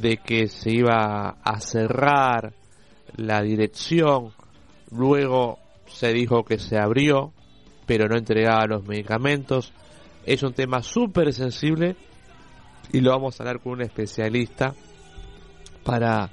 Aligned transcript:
de 0.00 0.16
que 0.18 0.46
se 0.46 0.70
iba 0.70 1.36
a 1.42 1.60
cerrar 1.60 2.52
la 3.16 3.42
dirección, 3.42 4.32
luego 4.90 5.58
se 5.86 6.12
dijo 6.12 6.44
que 6.44 6.58
se 6.58 6.78
abrió, 6.78 7.32
pero 7.86 8.08
no 8.08 8.16
entregaba 8.16 8.66
los 8.66 8.86
medicamentos. 8.86 9.72
Es 10.24 10.42
un 10.42 10.52
tema 10.52 10.82
súper 10.82 11.32
sensible 11.32 11.96
y 12.92 13.00
lo 13.00 13.10
vamos 13.10 13.38
a 13.38 13.42
hablar 13.42 13.60
con 13.60 13.74
un 13.74 13.82
especialista 13.82 14.74
para 15.84 16.30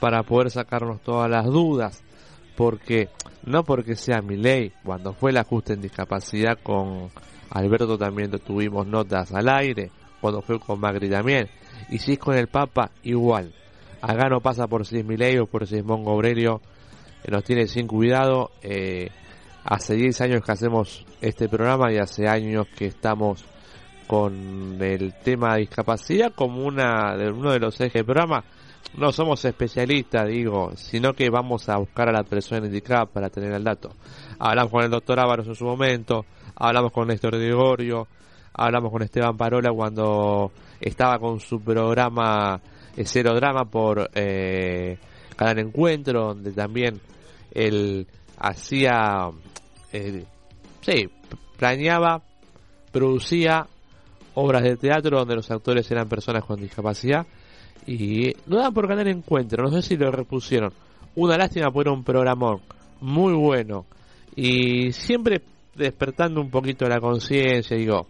para 0.00 0.22
poder 0.22 0.50
sacarnos 0.50 1.00
todas 1.02 1.30
las 1.30 1.44
dudas, 1.44 2.02
porque 2.56 3.08
no 3.44 3.64
porque 3.64 3.94
sea 3.94 4.22
mi 4.22 4.36
ley, 4.36 4.72
cuando 4.82 5.12
fue 5.12 5.30
el 5.30 5.36
ajuste 5.36 5.74
en 5.74 5.82
discapacidad 5.82 6.58
con 6.62 7.10
Alberto 7.50 7.96
también 7.98 8.30
tuvimos 8.30 8.86
notas 8.86 9.32
al 9.32 9.48
aire, 9.48 9.90
cuando 10.20 10.42
fue 10.42 10.58
con 10.58 10.80
Magri 10.80 11.08
también, 11.08 11.48
y 11.90 11.98
si 11.98 12.12
es 12.12 12.18
con 12.18 12.36
el 12.36 12.48
Papa, 12.48 12.90
igual. 13.02 13.54
Acá 14.00 14.28
no 14.28 14.40
pasa 14.40 14.66
por 14.66 14.86
si 14.86 14.98
es 14.98 15.04
mi 15.04 15.16
ley 15.16 15.38
o 15.38 15.46
por 15.46 15.66
si 15.66 15.76
es 15.76 15.84
Mongo 15.84 16.12
Aurelio, 16.12 16.60
nos 17.28 17.44
tiene 17.44 17.66
sin 17.66 17.86
cuidado. 17.86 18.50
Eh, 18.62 19.10
hace 19.64 19.94
10 19.94 20.20
años 20.22 20.42
que 20.42 20.52
hacemos 20.52 21.04
este 21.20 21.48
programa 21.48 21.92
y 21.92 21.98
hace 21.98 22.26
años 22.26 22.66
que 22.76 22.86
estamos 22.86 23.44
con 24.06 24.78
el 24.80 25.14
tema 25.22 25.54
de 25.54 25.60
discapacidad 25.60 26.32
como 26.34 26.64
una 26.64 27.14
de 27.16 27.30
uno 27.30 27.52
de 27.52 27.60
los 27.60 27.78
ejes 27.80 27.92
del 27.92 28.04
programa 28.04 28.42
no 28.96 29.12
somos 29.12 29.44
especialistas, 29.44 30.26
digo, 30.28 30.72
sino 30.74 31.12
que 31.12 31.30
vamos 31.30 31.68
a 31.68 31.76
buscar 31.78 32.08
a 32.08 32.12
la 32.12 32.24
persona 32.24 32.66
indicada 32.66 33.06
para 33.06 33.30
tener 33.30 33.52
el 33.52 33.62
dato. 33.62 33.90
Hablamos 34.38 34.72
con 34.72 34.82
el 34.84 34.90
doctor 34.90 35.20
Ávaros 35.20 35.46
en 35.46 35.54
su 35.54 35.64
momento, 35.64 36.24
hablamos 36.56 36.92
con 36.92 37.08
Néstor 37.08 37.38
Gregorio, 37.38 38.08
hablamos 38.52 38.90
con 38.90 39.02
Esteban 39.02 39.36
Parola 39.36 39.70
cuando 39.72 40.50
estaba 40.80 41.18
con 41.18 41.40
su 41.40 41.60
programa 41.60 42.60
eh, 42.96 43.04
Cero 43.04 43.34
Drama 43.34 43.64
por 43.64 44.10
eh, 44.14 44.98
Canal 45.36 45.60
Encuentro, 45.60 46.26
donde 46.28 46.52
también 46.52 47.00
él 47.52 48.06
hacía, 48.38 49.30
eh, 49.92 50.24
sí, 50.80 51.08
planeaba, 51.56 52.22
producía 52.90 53.66
obras 54.34 54.62
de 54.62 54.76
teatro 54.76 55.18
donde 55.18 55.36
los 55.36 55.50
actores 55.50 55.90
eran 55.90 56.08
personas 56.08 56.44
con 56.44 56.60
discapacidad 56.60 57.26
y 57.90 58.32
no 58.46 58.58
dan 58.58 58.72
por 58.72 58.86
ganar 58.86 59.08
encuentro, 59.08 59.64
no 59.64 59.70
sé 59.72 59.82
si 59.82 59.96
lo 59.96 60.12
repusieron. 60.12 60.72
Una 61.16 61.36
lástima, 61.36 61.72
por 61.72 61.88
un 61.88 62.04
programón 62.04 62.60
muy 63.00 63.32
bueno 63.32 63.84
y 64.36 64.92
siempre 64.92 65.42
despertando 65.74 66.40
un 66.40 66.50
poquito 66.50 66.88
la 66.88 67.00
conciencia, 67.00 67.76
digo, 67.76 68.06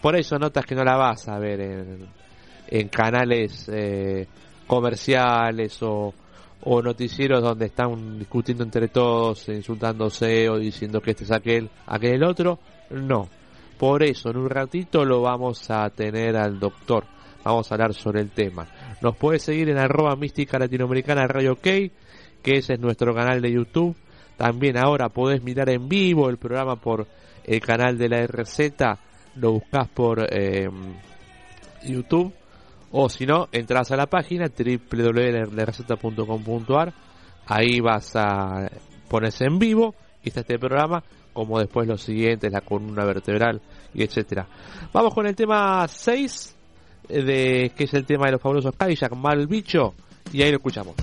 por 0.00 0.14
eso 0.14 0.38
notas 0.38 0.64
que 0.64 0.76
no 0.76 0.84
la 0.84 0.94
vas 0.94 1.28
a 1.28 1.40
ver 1.40 1.60
en, 1.60 2.06
en 2.68 2.88
canales 2.88 3.68
eh, 3.72 4.28
comerciales 4.68 5.82
o, 5.82 6.14
o 6.62 6.80
noticieros 6.80 7.42
donde 7.42 7.66
están 7.66 8.16
discutiendo 8.16 8.62
entre 8.62 8.86
todos, 8.86 9.48
insultándose 9.48 10.48
o 10.48 10.56
diciendo 10.56 11.00
que 11.00 11.10
este 11.10 11.24
es 11.24 11.32
aquel, 11.32 11.68
aquel 11.88 12.14
el 12.14 12.22
otro, 12.22 12.60
no. 12.90 13.28
Por 13.76 14.04
eso, 14.04 14.30
en 14.30 14.36
un 14.36 14.50
ratito 14.50 15.04
lo 15.04 15.20
vamos 15.20 15.68
a 15.68 15.90
tener 15.90 16.36
al 16.36 16.60
doctor 16.60 17.04
vamos 17.44 17.70
a 17.70 17.74
hablar 17.74 17.94
sobre 17.94 18.20
el 18.20 18.30
tema. 18.30 18.66
Nos 19.00 19.16
puedes 19.16 19.42
seguir 19.42 19.70
en 19.70 19.78
arroba 19.78 20.14
mística 20.16 20.58
latinoamericana 20.58 21.26
radio 21.26 21.52
OK, 21.52 21.62
que 21.62 21.90
ese 22.44 22.74
es 22.74 22.80
nuestro 22.80 23.14
canal 23.14 23.40
de 23.40 23.52
YouTube. 23.52 23.96
También 24.36 24.76
ahora 24.78 25.08
podés 25.08 25.42
mirar 25.42 25.68
en 25.68 25.88
vivo 25.88 26.30
el 26.30 26.38
programa 26.38 26.76
por 26.76 27.06
el 27.44 27.60
canal 27.60 27.98
de 27.98 28.08
la 28.08 28.26
RZ, 28.26 28.60
lo 29.36 29.52
buscas 29.52 29.86
por 29.88 30.26
em, 30.32 30.94
YouTube. 31.84 32.32
O 32.92 33.08
si 33.08 33.24
no, 33.26 33.48
entras 33.52 33.92
a 33.92 33.96
la 33.96 34.06
página 34.06 34.48
www.rz.com.ar, 34.48 36.92
ahí 37.46 37.80
vas 37.80 38.16
a 38.16 38.68
ponerse 39.08 39.44
en 39.44 39.58
vivo 39.58 39.94
y 40.24 40.28
está 40.28 40.40
este 40.40 40.58
programa, 40.58 41.04
como 41.32 41.58
después 41.58 41.86
los 41.86 42.02
siguientes, 42.02 42.52
la 42.52 42.62
columna 42.62 43.04
vertebral 43.04 43.60
y 43.94 44.02
etcétera. 44.02 44.48
Vamos 44.92 45.14
con 45.14 45.26
el 45.26 45.36
tema 45.36 45.86
6 45.86 46.56
de 47.10 47.72
que 47.76 47.84
es 47.84 47.94
el 47.94 48.04
tema 48.04 48.26
de 48.26 48.32
los 48.32 48.40
fabulosos 48.40 48.74
Cadillac, 48.76 49.14
Mal 49.14 49.46
Bicho, 49.46 49.94
y 50.32 50.42
ahí 50.42 50.50
lo 50.50 50.56
escuchamos. 50.56 50.94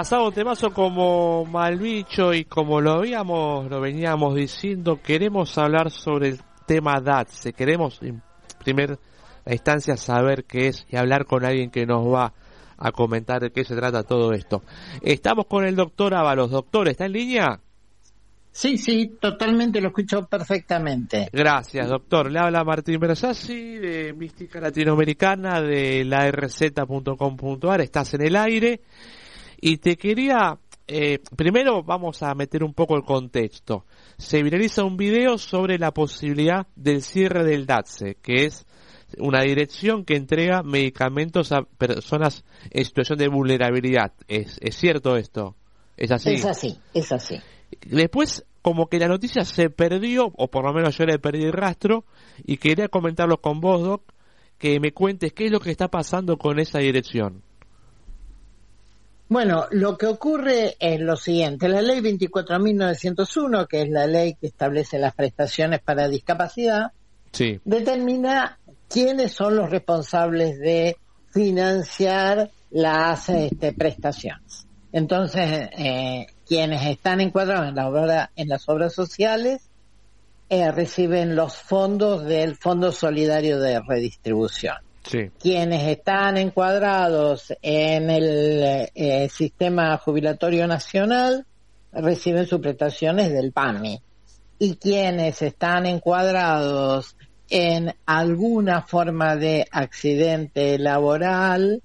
Pasado 0.00 0.28
un 0.28 0.32
temazo 0.32 0.70
como 0.70 1.44
Malbicho 1.44 2.32
y 2.32 2.46
como 2.46 2.80
lo 2.80 2.92
habíamos, 2.92 3.68
lo 3.68 3.82
veníamos 3.82 4.34
diciendo, 4.34 4.98
queremos 5.02 5.58
hablar 5.58 5.90
sobre 5.90 6.28
el 6.28 6.40
tema 6.66 7.02
DATSE. 7.02 7.52
Queremos 7.52 8.02
en 8.02 8.22
primera 8.64 8.98
instancia 9.44 9.98
saber 9.98 10.44
qué 10.44 10.68
es 10.68 10.86
y 10.88 10.96
hablar 10.96 11.26
con 11.26 11.44
alguien 11.44 11.70
que 11.70 11.84
nos 11.84 12.06
va 12.06 12.32
a 12.78 12.92
comentar 12.92 13.42
de 13.42 13.50
qué 13.50 13.62
se 13.62 13.76
trata 13.76 14.02
todo 14.02 14.32
esto. 14.32 14.62
Estamos 15.02 15.44
con 15.44 15.66
el 15.66 15.76
doctor 15.76 16.14
Ábalos. 16.14 16.50
Doctor, 16.50 16.88
¿está 16.88 17.04
en 17.04 17.12
línea? 17.12 17.60
Sí, 18.52 18.78
sí, 18.78 19.18
totalmente 19.20 19.82
lo 19.82 19.88
escucho 19.88 20.24
perfectamente. 20.24 21.28
Gracias, 21.30 21.90
doctor. 21.90 22.32
Le 22.32 22.38
habla 22.38 22.64
Martín 22.64 22.98
Bersassi 23.00 23.76
de 23.76 24.14
Mística 24.14 24.62
Latinoamericana 24.62 25.60
de 25.60 26.06
la 26.06 26.26
rz.com.ar. 26.30 27.82
Estás 27.82 28.14
en 28.14 28.22
el 28.22 28.36
aire 28.36 28.80
y 29.60 29.78
te 29.78 29.96
quería, 29.96 30.58
eh, 30.86 31.18
primero 31.36 31.82
vamos 31.82 32.22
a 32.22 32.34
meter 32.34 32.64
un 32.64 32.74
poco 32.74 32.96
el 32.96 33.02
contexto. 33.02 33.84
Se 34.16 34.42
viraliza 34.42 34.84
un 34.84 34.96
video 34.96 35.38
sobre 35.38 35.78
la 35.78 35.92
posibilidad 35.92 36.66
del 36.76 37.02
cierre 37.02 37.44
del 37.44 37.66
DATSE, 37.66 38.16
que 38.22 38.46
es 38.46 38.66
una 39.18 39.42
dirección 39.42 40.04
que 40.04 40.16
entrega 40.16 40.62
medicamentos 40.62 41.52
a 41.52 41.62
personas 41.62 42.44
en 42.70 42.84
situación 42.84 43.18
de 43.18 43.28
vulnerabilidad. 43.28 44.12
¿Es, 44.28 44.58
es 44.60 44.76
cierto 44.76 45.16
esto? 45.16 45.56
¿Es 45.96 46.10
así? 46.10 46.34
Es 46.34 46.44
así, 46.44 46.78
es 46.94 47.12
así. 47.12 47.36
Después, 47.86 48.44
como 48.62 48.88
que 48.88 48.98
la 48.98 49.08
noticia 49.08 49.44
se 49.44 49.70
perdió, 49.70 50.32
o 50.36 50.48
por 50.48 50.64
lo 50.64 50.72
menos 50.72 50.96
yo 50.96 51.04
le 51.04 51.18
perdí 51.18 51.44
el 51.44 51.52
rastro, 51.52 52.04
y 52.44 52.56
quería 52.56 52.88
comentarlo 52.88 53.40
con 53.40 53.60
vos, 53.60 53.82
Doc, 53.82 54.02
que 54.58 54.80
me 54.80 54.92
cuentes 54.92 55.32
qué 55.32 55.46
es 55.46 55.50
lo 55.50 55.60
que 55.60 55.70
está 55.70 55.88
pasando 55.88 56.36
con 56.36 56.58
esa 56.58 56.78
dirección. 56.78 57.42
Bueno, 59.30 59.68
lo 59.70 59.96
que 59.96 60.06
ocurre 60.06 60.76
es 60.80 61.00
lo 61.00 61.16
siguiente. 61.16 61.68
La 61.68 61.80
ley 61.80 62.00
24.901, 62.00 63.68
que 63.68 63.82
es 63.82 63.88
la 63.88 64.08
ley 64.08 64.34
que 64.34 64.48
establece 64.48 64.98
las 64.98 65.14
prestaciones 65.14 65.80
para 65.80 66.08
discapacidad, 66.08 66.90
Sí, 67.30 67.60
determina 67.64 68.58
quiénes 68.88 69.32
son 69.32 69.54
los 69.54 69.70
responsables 69.70 70.58
de 70.58 70.96
financiar 71.32 72.50
las 72.72 73.28
este, 73.28 73.72
prestaciones. 73.72 74.66
Entonces, 74.90 75.68
eh, 75.78 76.26
quienes 76.44 76.84
están 76.86 77.20
encuadrados 77.20 77.68
en, 77.68 77.76
la 77.76 77.88
obra, 77.88 78.32
en 78.34 78.48
las 78.48 78.68
obras 78.68 78.92
sociales 78.92 79.62
eh, 80.48 80.72
reciben 80.72 81.36
los 81.36 81.54
fondos 81.56 82.24
del 82.24 82.56
Fondo 82.56 82.90
Solidario 82.90 83.60
de 83.60 83.80
Redistribución. 83.80 84.89
Sí, 85.04 85.30
Quienes 85.38 85.88
están 85.88 86.36
encuadrados 86.36 87.52
en 87.62 88.10
el 88.10 88.88
eh, 88.94 89.28
sistema 89.28 89.96
jubilatorio 89.98 90.66
nacional 90.66 91.46
reciben 91.92 92.46
sus 92.46 92.60
prestaciones 92.60 93.32
del 93.32 93.52
PAMI. 93.52 94.00
Y 94.58 94.76
quienes 94.76 95.40
están 95.42 95.86
encuadrados 95.86 97.16
en 97.48 97.94
alguna 98.06 98.82
forma 98.82 99.36
de 99.36 99.66
accidente 99.70 100.78
laboral 100.78 101.82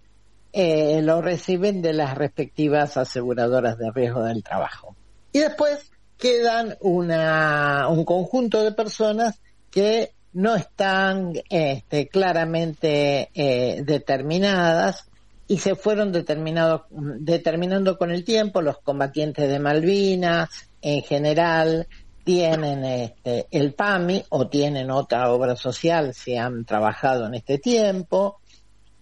eh, 0.57 1.01
lo 1.01 1.21
reciben 1.21 1.81
de 1.81 1.91
las 1.91 2.15
respectivas 2.15 2.95
aseguradoras 2.95 3.77
de 3.77 3.91
riesgo 3.91 4.23
del 4.23 4.41
trabajo. 4.41 4.95
Y 5.33 5.39
después 5.39 5.91
quedan 6.17 6.77
una, 6.79 7.89
un 7.89 8.05
conjunto 8.05 8.63
de 8.63 8.71
personas 8.71 9.41
que 9.69 10.13
no 10.35 10.53
están 10.55 11.33
este, 11.49 12.07
claramente 12.09 13.29
eh, 13.33 13.81
determinadas 13.83 15.09
y 15.47 15.59
se 15.59 15.75
fueron 15.75 16.11
determinando 16.11 17.97
con 17.97 18.11
el 18.11 18.25
tiempo 18.25 18.61
los 18.61 18.79
combatientes 18.79 19.47
de 19.47 19.59
Malvinas 19.59 20.49
en 20.81 21.03
general 21.03 21.87
tienen 22.25 22.83
este, 22.83 23.47
el 23.51 23.73
PAMI 23.73 24.25
o 24.29 24.47
tienen 24.47 24.91
otra 24.91 25.31
obra 25.31 25.55
social 25.55 26.13
si 26.13 26.35
han 26.35 26.65
trabajado 26.65 27.27
en 27.27 27.35
este 27.35 27.57
tiempo. 27.59 28.39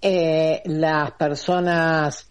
Eh, 0.01 0.61
las 0.65 1.13
personas 1.13 2.29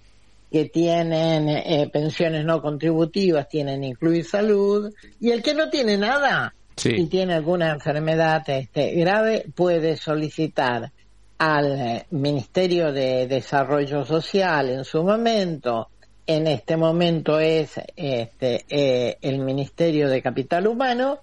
que 0.51 0.67
tienen 0.67 1.49
eh, 1.49 1.91
pensiones 1.91 2.45
no 2.45 2.63
contributivas 2.63 3.49
tienen 3.49 3.83
incluir 3.83 4.27
salud 4.27 4.93
y 5.19 5.31
el 5.31 5.43
que 5.43 5.55
no 5.55 5.71
tiene 5.71 5.97
nada 5.97 6.55
Sí. 6.77 6.91
y 6.91 7.07
tiene 7.07 7.35
alguna 7.35 7.71
enfermedad 7.73 8.49
este, 8.49 8.93
grave 8.93 9.45
puede 9.55 9.97
solicitar 9.97 10.91
al 11.39 11.73
eh, 11.73 12.07
Ministerio 12.11 12.93
de 12.93 13.27
Desarrollo 13.27 14.05
Social 14.05 14.71
en 14.71 14.85
su 14.85 15.03
momento. 15.03 15.89
En 16.25 16.47
este 16.47 16.77
momento 16.77 17.41
es 17.41 17.81
este, 17.97 18.65
eh, 18.69 19.19
el 19.21 19.41
Ministerio 19.41 20.09
de 20.09 20.23
Capital 20.23 20.69
Humano 20.69 21.19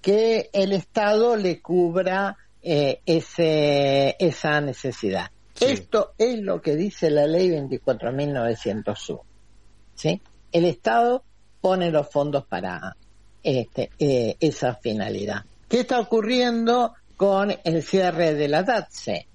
que 0.00 0.50
el 0.52 0.72
Estado 0.72 1.36
le 1.36 1.60
cubra 1.60 2.36
eh, 2.62 3.00
ese, 3.06 4.16
esa 4.18 4.60
necesidad. 4.60 5.30
Sí. 5.54 5.66
Esto 5.66 6.14
es 6.18 6.40
lo 6.40 6.60
que 6.60 6.74
dice 6.74 7.10
la 7.10 7.26
ley 7.26 7.50
24.901. 7.50 9.20
¿sí? 9.94 10.20
El 10.50 10.64
Estado 10.64 11.22
pone 11.60 11.90
los 11.90 12.08
fondos 12.10 12.44
para 12.46 12.96
este, 13.42 13.90
eh, 13.98 14.36
esa 14.40 14.74
finalidad. 14.74 15.44
¿Qué 15.68 15.80
está 15.80 16.00
ocurriendo 16.00 16.94
con 17.16 17.54
el 17.64 17.82
cierre 17.82 18.34
de 18.34 18.48
la 18.48 18.62
DATSE? 18.62 19.26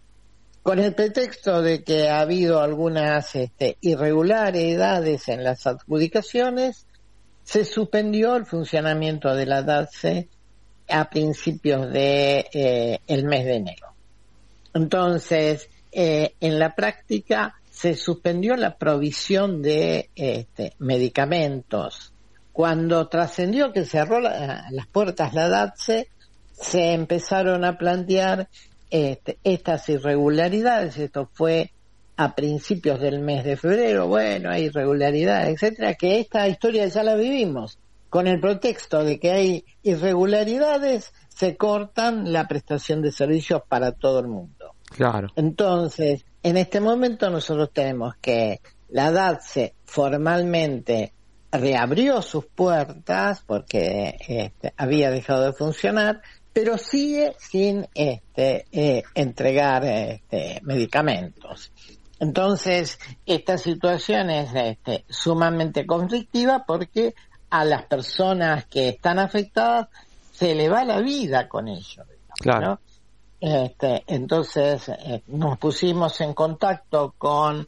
Con 0.63 0.79
el 0.79 0.95
pretexto 0.95 1.61
de 1.61 1.83
que 1.83 2.09
ha 2.09 2.21
habido 2.21 2.59
algunas 2.59 3.35
este, 3.35 3.77
irregularidades 3.81 5.27
en 5.27 5.43
las 5.43 5.67
adjudicaciones, 5.67 6.87
se 7.43 7.63
suspendió 7.63 8.35
el 8.35 8.45
funcionamiento 8.45 9.35
de 9.35 9.45
la 9.45 9.61
DATSE 9.61 10.27
a 10.89 11.09
principios 11.09 11.91
de 11.91 12.47
eh, 12.51 13.23
mes 13.23 13.45
de 13.45 13.55
enero. 13.55 13.93
Entonces, 14.73 15.69
eh, 15.91 16.33
en 16.41 16.59
la 16.59 16.75
práctica 16.75 17.55
se 17.71 17.95
suspendió 17.95 18.55
la 18.55 18.77
provisión 18.77 19.61
de 19.61 20.09
este, 20.15 20.73
medicamentos. 20.79 22.11
Cuando 22.55 23.09
trascendió 23.09 23.73
que 23.73 23.83
cerró 23.83 24.21
la- 24.21 24.67
las 24.71 24.87
puertas 24.87 25.33
la 25.33 25.49
DATSE, 25.49 26.07
se 26.53 26.93
empezaron 26.93 27.65
a 27.65 27.77
plantear 27.77 28.47
este, 28.89 29.39
estas 29.43 29.89
irregularidades. 29.89 30.97
Esto 30.97 31.29
fue 31.33 31.71
a 32.15 32.33
principios 32.33 33.01
del 33.01 33.19
mes 33.19 33.43
de 33.43 33.57
febrero. 33.57 34.07
Bueno, 34.07 34.51
hay 34.51 34.67
irregularidades, 34.67 35.61
etcétera, 35.61 35.95
que 35.95 36.21
esta 36.21 36.47
historia 36.47 36.87
ya 36.87 37.03
la 37.03 37.15
vivimos. 37.15 37.77
Con 38.09 38.25
el 38.25 38.39
pretexto 38.39 39.03
de 39.03 39.19
que 39.19 39.31
hay 39.31 39.65
irregularidades, 39.83 41.11
se 41.27 41.57
cortan 41.57 42.31
la 42.31 42.47
prestación 42.47 43.01
de 43.01 43.11
servicios 43.11 43.63
para 43.67 43.91
todo 43.91 44.21
el 44.21 44.27
mundo. 44.29 44.75
Claro. 44.91 45.27
Entonces, 45.35 46.23
en 46.41 46.55
este 46.55 46.79
momento 46.79 47.29
nosotros 47.29 47.69
tenemos 47.73 48.15
que 48.21 48.61
la 48.87 49.11
DATSE 49.11 49.73
formalmente 49.83 51.11
reabrió 51.57 52.21
sus 52.21 52.45
puertas 52.45 53.43
porque 53.45 54.17
este, 54.27 54.73
había 54.77 55.09
dejado 55.09 55.43
de 55.43 55.53
funcionar, 55.53 56.21
pero 56.53 56.77
sigue 56.77 57.35
sin 57.37 57.87
este, 57.93 58.65
eh, 58.71 59.03
entregar 59.13 59.83
este, 59.85 60.61
medicamentos. 60.63 61.71
Entonces, 62.19 62.97
esta 63.25 63.57
situación 63.57 64.29
es 64.29 64.49
este, 64.55 65.05
sumamente 65.09 65.85
conflictiva 65.85 66.63
porque 66.65 67.13
a 67.49 67.65
las 67.65 67.85
personas 67.85 68.65
que 68.65 68.89
están 68.89 69.19
afectadas 69.19 69.87
se 70.31 70.55
le 70.55 70.69
va 70.69 70.85
la 70.85 71.01
vida 71.01 71.47
con 71.47 71.67
ello. 71.67 72.03
digamos, 72.05 72.39
Claro. 72.39 72.67
¿no? 72.67 72.79
Este, 73.39 74.03
entonces 74.07 74.89
eh, 74.89 75.21
nos 75.27 75.57
pusimos 75.59 76.19
en 76.21 76.33
contacto 76.33 77.13
con 77.17 77.67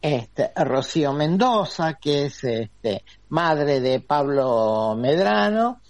este, 0.00 0.52
Rocío 0.56 1.12
Mendoza, 1.12 1.94
que 1.94 2.26
es 2.26 2.44
este, 2.44 3.04
madre 3.28 3.80
de 3.80 4.00
Pablo 4.00 4.94
Medrano, 4.96 5.80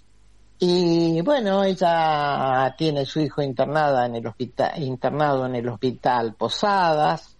y 0.59 1.21
bueno, 1.21 1.63
ella 1.63 2.73
tiene 2.77 3.05
su 3.05 3.19
hijo 3.19 3.43
internada 3.43 4.07
en 4.07 4.15
el 4.15 4.25
hospital, 4.25 4.81
internado 4.81 5.45
en 5.45 5.55
el 5.55 5.69
hospital 5.69 6.33
Posadas, 6.33 7.37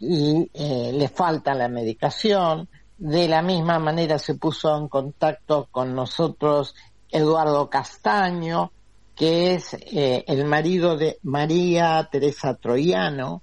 y 0.00 0.50
eh, 0.52 0.90
le 0.92 1.08
falta 1.08 1.54
la 1.54 1.68
medicación. 1.68 2.68
De 2.98 3.28
la 3.28 3.42
misma 3.42 3.78
manera 3.78 4.18
se 4.18 4.34
puso 4.34 4.76
en 4.76 4.88
contacto 4.88 5.68
con 5.70 5.94
nosotros 5.94 6.74
Eduardo 7.08 7.70
Castaño, 7.70 8.72
que 9.14 9.54
es 9.54 9.74
eh, 9.74 10.24
el 10.26 10.44
marido 10.44 10.96
de 10.96 11.18
María 11.22 12.08
Teresa 12.10 12.54
Troyano, 12.54 13.42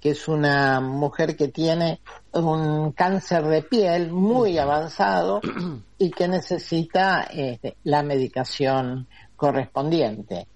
que 0.00 0.10
es 0.10 0.28
una 0.28 0.80
mujer 0.80 1.36
que 1.36 1.48
tiene 1.48 2.00
un 2.32 2.92
cáncer 2.92 3.44
de 3.44 3.62
piel 3.62 4.10
muy 4.12 4.56
avanzado 4.58 5.40
y 5.98 6.10
que 6.10 6.26
necesita 6.28 7.22
este, 7.24 7.76
la 7.84 8.02
medicación 8.02 9.06
correspondiente. 9.36 10.46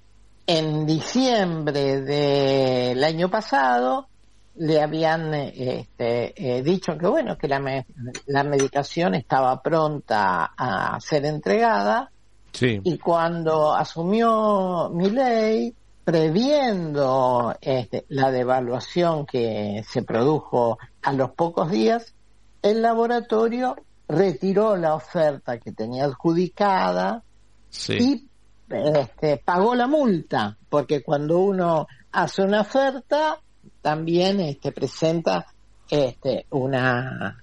En 0.46 0.86
diciembre 0.86 2.00
del 2.02 3.02
año 3.02 3.28
pasado 3.30 4.08
le 4.56 4.80
habían 4.80 5.34
eh, 5.34 5.52
este, 5.80 6.58
eh, 6.58 6.62
dicho 6.62 6.96
que 6.96 7.06
bueno 7.06 7.36
que 7.36 7.48
la, 7.48 7.58
me- 7.58 7.86
la 8.26 8.44
medicación 8.44 9.14
estaba 9.14 9.60
pronta 9.62 10.52
a 10.56 10.98
ser 11.00 11.24
entregada 11.26 12.10
Sí. 12.52 12.80
y 12.84 12.98
cuando 12.98 13.74
asumió 13.74 14.88
mi 14.94 15.10
ley, 15.10 15.74
previendo 16.04 17.56
este, 17.60 18.04
la 18.08 18.30
devaluación 18.30 19.26
que 19.26 19.82
se 19.88 20.02
produjo 20.02 20.78
a 21.02 21.12
los 21.12 21.30
pocos 21.32 21.70
días, 21.70 22.14
el 22.62 22.82
laboratorio 22.82 23.76
retiró 24.08 24.76
la 24.76 24.94
oferta 24.94 25.58
que 25.58 25.72
tenía 25.72 26.04
adjudicada 26.04 27.22
Sí. 27.70 27.94
y 27.98 28.28
este, 28.70 29.36
pagó 29.38 29.74
la 29.74 29.86
multa, 29.86 30.56
porque 30.68 31.02
cuando 31.02 31.38
uno 31.40 31.86
hace 32.12 32.42
una 32.42 32.60
oferta, 32.60 33.40
también 33.82 34.40
este, 34.40 34.72
presenta 34.72 35.46
este, 35.90 36.46
una 36.50 37.42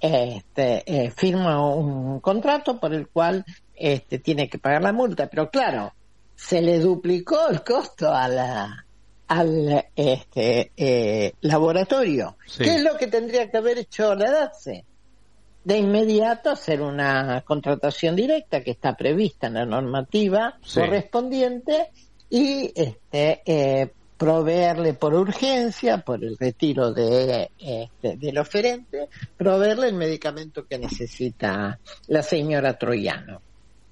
este, 0.00 0.82
eh, 0.86 1.10
firma 1.10 1.64
un 1.74 2.20
contrato 2.20 2.78
por 2.78 2.92
el 2.92 3.08
cual 3.08 3.44
este, 3.74 4.18
tiene 4.18 4.48
que 4.48 4.58
pagar 4.58 4.82
la 4.82 4.92
multa, 4.92 5.28
pero 5.28 5.50
claro, 5.50 5.92
se 6.38 6.62
le 6.62 6.78
duplicó 6.78 7.48
el 7.50 7.64
costo 7.64 8.14
a 8.14 8.28
la, 8.28 8.86
al 9.26 9.86
este, 9.96 10.70
eh, 10.76 11.32
laboratorio. 11.40 12.36
Sí. 12.46 12.62
¿Qué 12.62 12.76
es 12.76 12.82
lo 12.84 12.96
que 12.96 13.08
tendría 13.08 13.50
que 13.50 13.56
haber 13.56 13.78
hecho 13.78 14.14
la 14.14 14.30
DATSE? 14.30 14.84
De 15.64 15.76
inmediato 15.78 16.50
hacer 16.50 16.80
una 16.80 17.42
contratación 17.44 18.14
directa 18.14 18.62
que 18.62 18.70
está 18.70 18.96
prevista 18.96 19.48
en 19.48 19.54
la 19.54 19.66
normativa 19.66 20.56
Sí. 20.62 20.78
correspondiente 20.78 21.90
y 22.30 22.72
este, 22.74 23.42
eh, 23.44 23.90
proveerle 24.16 24.94
por 24.94 25.14
urgencia, 25.14 25.98
por 25.98 26.22
el 26.24 26.38
retiro 26.38 26.92
de, 26.92 27.50
este, 27.58 28.16
del 28.16 28.38
oferente, 28.38 29.08
proveerle 29.36 29.88
el 29.88 29.94
medicamento 29.94 30.64
que 30.66 30.78
necesita 30.78 31.80
la 32.06 32.22
señora 32.22 32.78
Troyano. 32.78 33.42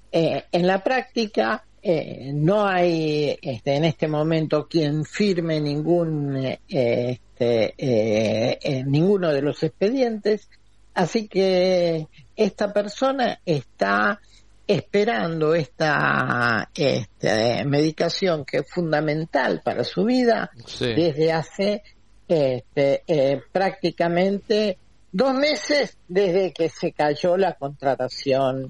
Eh, 0.09 0.45
en 0.51 0.65
la 0.65 0.81
práctica 0.81 1.65
eh, 1.89 2.31
no 2.33 2.65
hay 2.67 3.37
este, 3.41 3.75
en 3.75 3.85
este 3.85 4.09
momento 4.09 4.67
quien 4.67 5.05
firme 5.05 5.61
ningún 5.61 6.35
eh, 6.35 6.59
este, 6.67 7.73
eh, 7.77 8.59
eh, 8.61 8.83
ninguno 8.85 9.31
de 9.31 9.41
los 9.41 9.63
expedientes, 9.63 10.49
así 10.93 11.27
que 11.29 12.07
esta 12.35 12.73
persona 12.73 13.39
está 13.45 14.19
esperando 14.67 15.55
esta 15.55 16.69
este, 16.75 17.63
medicación 17.63 18.43
que 18.43 18.57
es 18.57 18.69
fundamental 18.69 19.61
para 19.63 19.85
su 19.85 20.03
vida 20.03 20.49
Sí. 20.65 20.93
desde 20.93 21.31
hace 21.31 21.83
este, 22.27 23.03
eh, 23.07 23.39
prácticamente 23.51 24.77
dos 25.13 25.33
meses 25.33 25.95
desde 26.09 26.51
que 26.51 26.67
se 26.67 26.91
cayó 26.91 27.37
la 27.37 27.53
contratación 27.53 28.69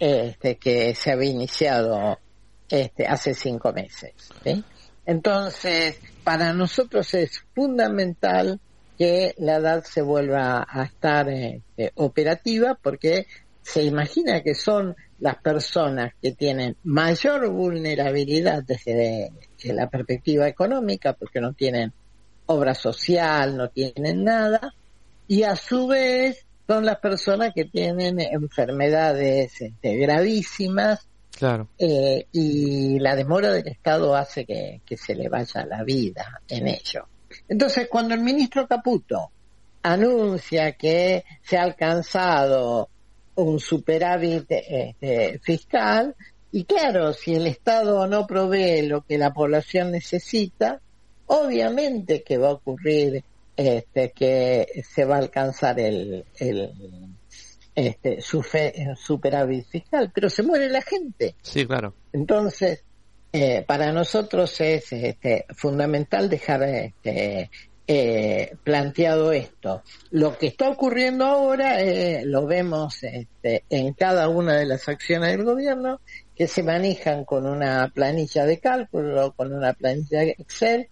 este, 0.00 0.56
que 0.56 0.94
se 0.96 1.12
había 1.12 1.30
iniciado 1.30 2.18
este, 2.68 3.06
hace 3.06 3.34
cinco 3.34 3.72
meses. 3.72 4.12
Entonces, 5.06 5.98
para 6.22 6.52
nosotros 6.52 7.14
es 7.14 7.42
fundamental 7.54 8.60
que 8.98 9.34
la 9.38 9.56
edad 9.56 9.84
se 9.84 10.02
vuelva 10.02 10.66
a 10.68 10.84
estar 10.84 11.28
este, 11.28 11.92
operativa 11.94 12.78
porque 12.80 13.26
se 13.62 13.84
imagina 13.84 14.42
que 14.42 14.54
son 14.54 14.96
las 15.20 15.36
personas 15.36 16.12
que 16.20 16.32
tienen 16.32 16.76
mayor 16.84 17.48
vulnerabilidad 17.48 18.62
desde 18.64 19.30
la 19.64 19.88
perspectiva 19.88 20.48
económica 20.48 21.12
porque 21.12 21.40
no 21.40 21.52
tienen 21.52 21.92
obra 22.46 22.74
social, 22.74 23.56
no 23.56 23.68
tienen 23.68 24.24
nada, 24.24 24.74
y 25.26 25.42
a 25.42 25.54
su 25.54 25.86
vez 25.86 26.46
son 26.66 26.84
las 26.86 26.98
personas 26.98 27.52
que 27.54 27.64
tienen 27.64 28.18
enfermedades 28.20 29.60
este, 29.60 29.96
gravísimas 29.96 31.06
Claro. 31.38 31.68
eh, 31.78 32.26
y 32.32 32.98
la 32.98 33.14
demora 33.14 33.52
del 33.52 33.68
Estado 33.68 34.16
hace 34.16 34.44
que, 34.44 34.96
se 34.96 35.14
le 35.14 35.28
vaya 35.28 35.64
la 35.66 35.84
vida 35.84 36.40
en 36.48 36.66
ello. 36.66 37.06
Entonces, 37.48 37.86
cuando 37.88 38.14
el 38.14 38.22
ministro 38.22 38.66
Caputo 38.66 39.30
anuncia 39.82 40.72
que 40.72 41.24
se 41.44 41.56
ha 41.56 41.62
alcanzado 41.62 42.88
un 43.36 43.60
superávit 43.60 44.46
este, 44.50 45.38
fiscal 45.38 46.16
y 46.50 46.64
claro, 46.64 47.12
si 47.12 47.36
el 47.36 47.46
Estado 47.46 48.08
no 48.08 48.26
provee 48.26 48.82
lo 48.82 49.02
que 49.02 49.16
la 49.16 49.32
población 49.32 49.92
necesita, 49.92 50.80
obviamente 51.26 52.24
que 52.24 52.36
va 52.36 52.48
a 52.48 52.54
ocurrir 52.54 53.22
este, 53.56 54.10
que 54.10 54.82
se 54.82 55.04
va 55.04 55.16
a 55.16 55.18
alcanzar 55.20 55.78
el, 55.78 56.24
el 56.40 57.07
este, 57.78 58.18
sufe- 58.18 58.96
superávit 58.96 59.66
fiscal, 59.66 60.10
pero 60.12 60.28
se 60.28 60.42
muere 60.42 60.68
la 60.68 60.82
gente. 60.82 61.36
Sí, 61.42 61.64
claro. 61.66 61.94
Entonces, 62.12 62.82
eh, 63.32 63.64
para 63.66 63.92
nosotros 63.92 64.60
es 64.60 64.92
este, 64.92 65.46
fundamental 65.54 66.28
dejar 66.28 66.62
este, 66.64 67.50
eh, 67.86 68.56
planteado 68.64 69.32
esto. 69.32 69.82
Lo 70.10 70.36
que 70.36 70.48
está 70.48 70.68
ocurriendo 70.70 71.24
ahora 71.24 71.80
eh, 71.80 72.22
lo 72.24 72.46
vemos 72.46 73.02
este, 73.04 73.64
en 73.70 73.92
cada 73.94 74.28
una 74.28 74.56
de 74.56 74.66
las 74.66 74.88
acciones 74.88 75.30
del 75.30 75.44
gobierno 75.44 76.00
que 76.34 76.48
se 76.48 76.62
manejan 76.62 77.24
con 77.24 77.46
una 77.46 77.90
planilla 77.94 78.44
de 78.44 78.58
cálculo, 78.58 79.32
con 79.36 79.52
una 79.52 79.72
planilla 79.72 80.20
de 80.20 80.36
Excel 80.38 80.88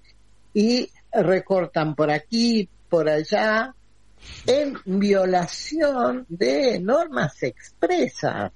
y 0.54 0.88
recortan 1.12 1.94
por 1.94 2.10
aquí, 2.10 2.68
por 2.88 3.08
allá, 3.08 3.74
en 4.46 4.76
violación 4.84 6.26
de 6.28 6.78
normas 6.80 7.42
expresas 7.42 8.52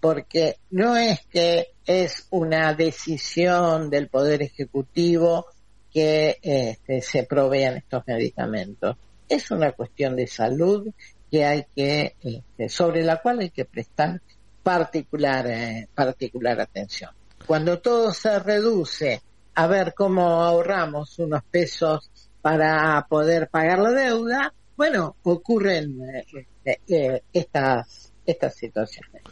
porque 0.00 0.56
no 0.70 0.96
es 0.96 1.20
que 1.26 1.68
es 1.84 2.26
una 2.30 2.72
decisión 2.74 3.90
del 3.90 4.08
Poder 4.08 4.42
Ejecutivo 4.42 5.46
que 5.92 6.38
este, 6.40 7.02
se 7.02 7.24
provean 7.24 7.76
estos 7.76 8.02
medicamentos. 8.06 8.96
Es 9.28 9.50
una 9.50 9.72
cuestión 9.72 10.16
de 10.16 10.26
salud 10.26 10.88
que 11.30 11.44
hay 11.44 11.66
que, 11.76 12.16
este, 12.22 12.68
sobre 12.68 13.04
la 13.04 13.20
cual 13.20 13.40
hay 13.40 13.50
que 13.50 13.66
prestar 13.66 14.20
particular, 14.62 15.46
eh, 15.48 15.88
particular 15.94 16.60
atención. 16.60 17.10
Cuando 17.46 17.80
todo 17.80 18.12
se 18.12 18.38
reduce 18.38 19.22
a 19.54 19.66
ver 19.66 19.94
cómo 19.94 20.42
ahorramos 20.42 21.18
unos 21.18 21.42
pesos 21.44 22.10
para 22.40 23.06
poder 23.08 23.48
pagar 23.48 23.80
la 23.80 23.90
deuda, 23.90 24.54
bueno, 24.80 25.16
ocurren 25.24 26.00
eh, 26.00 26.24
este, 26.32 26.80
eh, 26.88 27.22
estas, 27.34 28.14
estas 28.24 28.54
situaciones. 28.54 29.22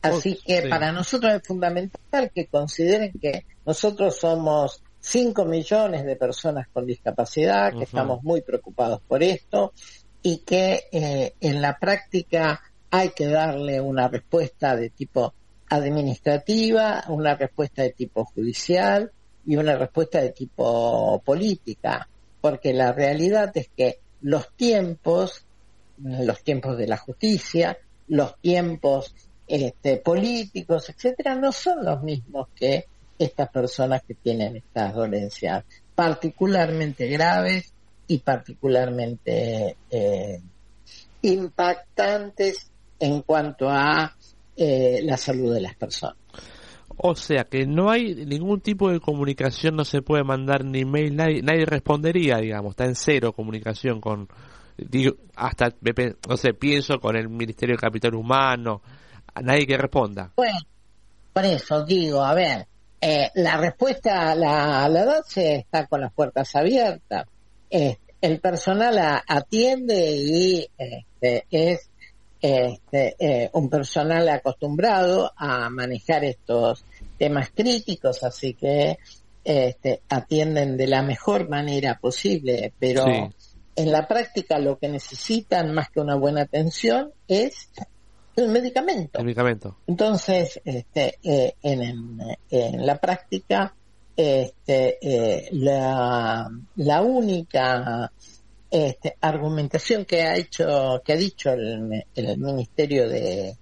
Así 0.00 0.38
que 0.46 0.62
sí. 0.62 0.68
para 0.68 0.92
nosotros 0.92 1.32
es 1.32 1.42
fundamental 1.44 2.30
que 2.32 2.46
consideren 2.46 3.10
que 3.20 3.44
nosotros 3.66 4.16
somos 4.16 4.84
5 5.00 5.46
millones 5.46 6.04
de 6.04 6.14
personas 6.14 6.68
con 6.72 6.86
discapacidad, 6.86 7.72
que 7.76 7.82
estamos 7.82 8.22
muy 8.22 8.42
preocupados 8.42 9.00
por 9.00 9.24
esto 9.24 9.72
y 10.22 10.44
que 10.44 10.84
eh, 10.92 11.34
en 11.40 11.60
la 11.60 11.76
práctica 11.76 12.62
hay 12.88 13.08
que 13.08 13.26
darle 13.26 13.80
una 13.80 14.06
respuesta 14.06 14.76
de 14.76 14.90
tipo 14.90 15.34
administrativa, 15.70 17.02
una 17.08 17.34
respuesta 17.34 17.82
de 17.82 17.90
tipo 17.90 18.24
judicial 18.26 19.10
y 19.44 19.56
una 19.56 19.74
respuesta 19.74 20.20
de 20.20 20.30
tipo 20.30 21.20
política, 21.24 22.08
porque 22.40 22.72
la 22.72 22.92
realidad 22.92 23.50
es 23.56 23.70
que 23.76 24.03
los 24.24 24.50
tiempos, 24.56 25.44
los 25.98 26.42
tiempos 26.42 26.78
de 26.78 26.86
la 26.86 26.96
justicia, 26.96 27.76
los 28.08 28.40
tiempos 28.40 29.14
este, 29.46 29.98
políticos, 29.98 30.88
etcétera, 30.88 31.34
no 31.34 31.52
son 31.52 31.84
los 31.84 32.02
mismos 32.02 32.48
que 32.56 32.86
estas 33.18 33.50
personas 33.50 34.02
que 34.02 34.14
tienen 34.14 34.56
estas 34.56 34.94
dolencias 34.94 35.64
particularmente 35.94 37.06
graves 37.06 37.72
y 38.06 38.18
particularmente 38.18 39.76
eh, 39.90 40.40
impactantes 41.22 42.70
en 42.98 43.22
cuanto 43.22 43.68
a 43.68 44.16
eh, 44.56 45.00
la 45.04 45.18
salud 45.18 45.52
de 45.52 45.60
las 45.60 45.74
personas. 45.74 46.23
O 46.96 47.14
sea 47.14 47.44
que 47.44 47.66
no 47.66 47.90
hay 47.90 48.14
ningún 48.26 48.60
tipo 48.60 48.90
de 48.90 49.00
comunicación, 49.00 49.76
no 49.76 49.84
se 49.84 50.02
puede 50.02 50.24
mandar 50.24 50.64
ni 50.64 50.84
mail, 50.84 51.14
nadie, 51.16 51.42
nadie 51.42 51.66
respondería, 51.66 52.38
digamos, 52.38 52.70
está 52.70 52.84
en 52.84 52.94
cero 52.94 53.32
comunicación 53.32 54.00
con, 54.00 54.28
digo, 54.76 55.16
hasta, 55.34 55.74
no 56.28 56.36
sé, 56.36 56.54
pienso 56.54 56.98
con 57.00 57.16
el 57.16 57.28
Ministerio 57.28 57.74
de 57.76 57.80
Capital 57.80 58.14
Humano, 58.14 58.80
a 59.34 59.40
nadie 59.42 59.66
que 59.66 59.76
responda. 59.76 60.32
Bueno, 60.36 60.58
por 61.32 61.44
eso 61.44 61.84
digo, 61.84 62.22
a 62.22 62.34
ver, 62.34 62.66
eh, 63.00 63.30
la 63.34 63.56
respuesta, 63.56 64.34
la, 64.34 64.88
la 64.88 65.04
DATSE 65.04 65.56
está 65.56 65.86
con 65.86 66.00
las 66.00 66.12
puertas 66.12 66.54
abiertas. 66.54 67.26
Eh, 67.70 67.98
el 68.20 68.40
personal 68.40 68.96
a- 68.98 69.24
atiende 69.26 70.12
y 70.16 70.66
este, 70.78 71.44
es 71.50 71.90
este, 72.46 73.16
eh, 73.18 73.50
un 73.54 73.70
personal 73.70 74.28
acostumbrado 74.28 75.32
a 75.34 75.70
manejar 75.70 76.24
estos 76.24 76.84
temas 77.18 77.48
críticos, 77.54 78.22
así 78.22 78.52
que 78.52 78.98
este, 79.42 80.02
atienden 80.10 80.76
de 80.76 80.86
la 80.86 81.02
mejor 81.02 81.48
manera 81.48 81.98
posible, 81.98 82.70
pero 82.78 83.06
Sí. 83.06 83.30
en 83.76 83.90
la 83.92 84.06
práctica 84.06 84.58
lo 84.58 84.76
que 84.78 84.88
necesitan 84.88 85.72
más 85.72 85.88
que 85.88 86.00
una 86.00 86.16
buena 86.16 86.42
atención 86.42 87.12
es 87.28 87.70
el 88.36 88.48
medicamento. 88.48 89.20
El 89.20 89.24
medicamento. 89.24 89.78
Entonces, 89.86 90.60
este, 90.66 91.18
eh, 91.22 91.54
en, 91.62 91.80
en- 91.82 92.18
en 92.50 92.84
la 92.86 92.98
práctica, 92.98 93.74
este, 94.14 94.98
eh, 95.00 95.48
la, 95.52 96.48
la 96.76 97.00
única 97.02 98.12
este, 98.74 99.16
argumentación 99.20 100.04
que 100.04 100.22
ha 100.22 100.36
hecho, 100.36 101.00
que 101.04 101.12
ha 101.12 101.16
dicho 101.16 101.52
el, 101.52 102.04
el 102.12 102.38
Ministerio 102.38 103.08
de, 103.08 103.56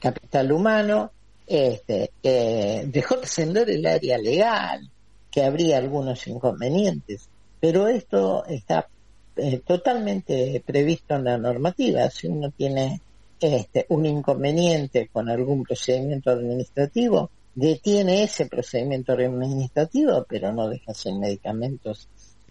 Capital 0.00 0.50
Humano, 0.50 1.12
este, 1.46 2.10
que 2.20 2.84
dejó 2.88 3.18
trascender 3.18 3.70
el 3.70 3.86
área 3.86 4.18
legal, 4.18 4.90
que 5.30 5.44
habría 5.44 5.78
algunos 5.78 6.26
inconvenientes, 6.26 7.28
pero 7.60 7.86
esto 7.86 8.44
está 8.46 8.88
eh, 9.36 9.60
totalmente 9.64 10.60
previsto 10.66 11.14
en 11.14 11.24
la 11.24 11.38
normativa. 11.38 12.10
Si 12.10 12.26
uno 12.26 12.50
tiene 12.50 13.00
este, 13.38 13.86
un 13.90 14.06
inconveniente 14.06 15.08
con 15.12 15.28
algún 15.28 15.62
procedimiento 15.62 16.30
administrativo, 16.30 17.30
detiene 17.54 18.24
ese 18.24 18.46
procedimiento 18.46 19.12
administrativo, 19.12 20.26
pero 20.28 20.52
no 20.52 20.68
deja 20.68 20.94
sin 20.94 21.20
medicamentos 21.20 22.08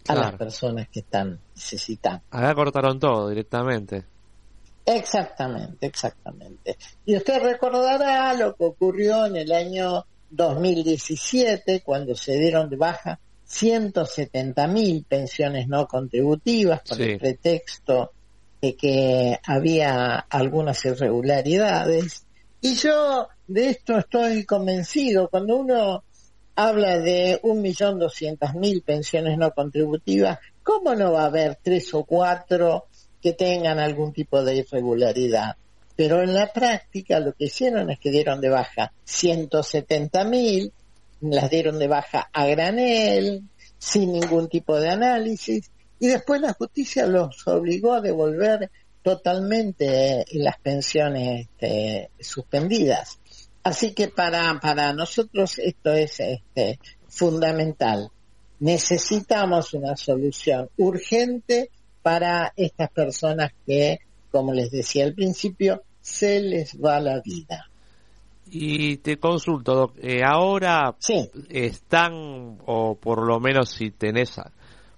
a 0.08 0.16
las 0.16 0.36
personas 0.36 0.88
que 0.90 1.02
están 1.02 1.40
necesitando. 1.56 2.24
Acá 2.32 2.56
cortaron 2.56 3.00
todo 3.00 3.30
directamente. 3.30 4.06
Exactamente, 4.86 5.86
exactamente. 5.86 6.78
Y 7.06 7.16
usted 7.16 7.42
recordará 7.42 8.34
lo 8.34 8.56
que 8.56 8.66
ocurrió 8.66 9.26
en 9.26 9.36
el 9.38 9.52
año 9.52 10.06
2017, 10.32 11.82
cuando 11.84 12.16
se 12.16 12.38
dieron 12.38 12.70
de 12.70 12.78
baja 12.78 13.20
170 13.46 14.68
mil 14.68 15.04
pensiones 15.08 15.68
no 15.68 15.86
contributivas 15.88 16.82
por 16.88 16.98
Sí. 16.98 17.04
el 17.04 17.20
pretexto 17.20 18.12
de 18.62 18.76
que 18.76 19.40
había 19.46 20.18
algunas 20.30 20.84
irregularidades. 20.86 22.26
Y 22.62 22.76
yo 22.76 23.28
de 23.48 23.70
esto 23.70 23.98
estoy 23.98 24.46
convencido. 24.46 25.28
Cuando 25.30 25.58
uno 25.58 26.04
habla 26.56 27.00
de 27.00 27.40
un 27.44 27.62
millón 27.62 28.00
doscientas 28.00 28.56
mil 28.56 28.82
pensiones 28.82 29.38
no 29.38 29.52
contributivas, 29.52 30.40
¿cómo 30.64 30.96
no 30.96 31.14
va 31.14 31.24
a 31.24 31.28
haber 31.28 31.58
tres 31.62 31.94
o 31.94 32.04
cuatro 32.04 32.86
que 33.22 33.34
tengan 33.34 33.80
algún 33.80 34.14
tipo 34.14 34.44
de 34.44 34.56
irregularidad? 34.56 35.56
Pero 35.96 36.22
en 36.22 36.34
la 36.34 36.52
práctica 36.52 37.20
lo 37.20 37.34
que 37.34 37.46
hicieron 37.46 37.90
es 37.90 38.00
que 38.00 38.12
dieron 38.12 38.42
de 38.42 38.50
baja 38.50 38.92
170 39.04 40.24
mil, 40.26 40.74
las 41.22 41.50
dieron 41.50 41.78
de 41.78 41.88
baja 41.88 42.30
a 42.34 42.46
granel, 42.48 43.44
sin 43.78 44.14
ningún 44.14 44.48
tipo 44.48 44.80
de 44.80 44.90
análisis, 44.90 45.72
y 46.00 46.08
después 46.08 46.42
la 46.42 46.54
justicia 46.54 47.06
los 47.06 47.48
obligó 47.48 47.94
a 47.94 48.02
devolver 48.02 48.72
totalmente 49.02 50.22
eh, 50.22 50.26
las 50.34 50.60
pensiones 50.60 51.48
este, 51.48 52.10
suspendidas. 52.20 53.20
Así 53.64 53.94
que 53.94 54.08
para, 54.08 54.60
para 54.60 54.94
nosotros 54.94 55.60
esto 55.60 55.92
es 55.92 56.20
este, 56.20 56.80
fundamental. 57.08 58.10
Necesitamos 58.60 59.74
una 59.74 59.96
solución 59.96 60.70
urgente 60.78 61.70
para 62.02 62.54
estas 62.56 62.90
personas 62.92 63.52
que, 63.66 64.00
como 64.32 64.54
les 64.54 64.72
decía 64.72 65.06
al 65.06 65.14
principio, 65.14 65.84
se 66.02 66.40
les 66.42 66.80
va 66.80 67.00
la 67.00 67.22
vida. 67.22 67.68
Y 68.54 68.98
te 68.98 69.18
consulto, 69.18 69.76
Doc, 69.76 69.98
eh, 70.02 70.22
ahora 70.26 70.96
Sí. 71.00 71.30
están, 71.50 72.58
o 72.66 72.96
por 72.96 73.26
lo 73.26 73.40
menos 73.40 73.70
si 73.70 73.92
tenés 73.92 74.40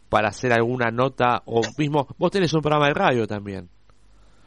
para 0.09 0.29
hacer 0.29 0.53
alguna 0.53 0.89
nota, 0.91 1.41
o 1.45 1.61
mismo, 1.77 2.07
vos 2.17 2.31
tenés 2.31 2.53
un 2.53 2.61
programa 2.61 2.87
de 2.87 2.93
radio 2.93 3.27
también, 3.27 3.69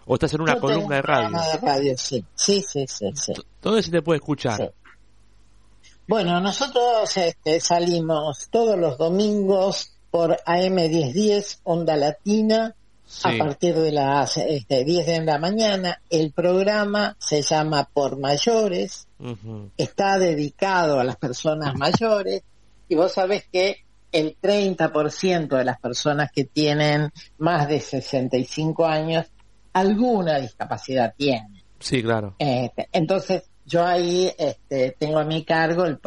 o 0.07 0.14
estás 0.14 0.33
en 0.35 0.40
una 0.40 0.55
Yo 0.55 0.61
columna 0.61 0.97
de 0.97 1.03
radio. 1.03 1.29
de 1.53 1.59
radio, 1.59 1.95
sí. 1.99 2.25
Sí, 2.35 2.62
sí, 2.62 2.87
sí, 2.88 3.11
sí. 3.14 3.33
¿Dónde 3.61 3.83
se 3.83 3.90
te 3.90 4.03
puede 4.03 4.19
escuchar? 4.19 4.57
Sí. 4.57 4.64
Bueno, 6.09 6.40
nosotros 6.40 7.16
este, 7.16 7.61
salimos 7.61 8.49
todos 8.51 8.79
los 8.79 8.97
domingos 8.97 9.92
por 10.11 10.37
AM1010, 10.47 11.61
Onda 11.64 11.97
Latina, 11.97 12.75
Sí. 13.09 13.29
a 13.29 13.38
partir 13.38 13.77
de 13.77 13.92
las 13.92 14.37
este, 14.37 14.85
10 14.85 15.07
de 15.07 15.25
la 15.25 15.38
mañana. 15.38 16.01
El 16.11 16.33
programa 16.33 17.16
se 17.21 17.40
llama 17.42 17.88
Por 17.92 18.19
Mayores, 18.19 19.07
está 19.77 20.19
dedicado 20.19 20.99
a 20.99 21.05
las 21.05 21.14
personas 21.16 21.75
mayores 21.79 22.42
y 22.88 22.97
vos 22.97 23.12
sabés 23.12 23.45
que 23.53 23.85
el 24.11 24.37
30% 24.40 25.57
de 25.57 25.64
las 25.64 25.79
personas 25.79 26.31
que 26.33 26.45
tienen 26.47 27.12
más 27.38 27.69
de 27.69 27.81
65 27.81 28.85
años 28.87 29.27
alguna 29.76 30.38
discapacidad 30.38 31.14
tienen. 31.16 31.62
Sí, 31.78 32.02
claro. 32.02 32.34
Este, 32.38 32.88
entonces, 32.92 33.44
yo 33.66 33.84
ahí 33.84 34.32
este, 34.38 34.96
tengo 34.98 35.18
a 35.18 35.24
mi 35.24 35.44
cargo 35.44 35.84
el, 35.84 35.98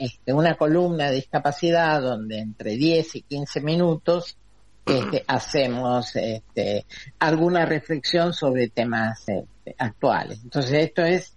este, 0.00 0.32
una 0.32 0.56
columna 0.56 1.10
de 1.10 1.16
discapacidad 1.16 2.02
donde 2.02 2.40
entre 2.40 2.72
10 2.72 3.16
y 3.16 3.22
15 3.22 3.60
minutos 3.60 4.36
este, 4.84 5.24
hacemos 5.28 6.16
este, 6.16 6.84
alguna 7.20 7.64
reflexión 7.64 8.32
sobre 8.32 8.70
temas 8.70 9.20
este, 9.28 9.76
actuales. 9.78 10.40
Entonces, 10.42 10.72
esto 10.72 11.04
es 11.04 11.32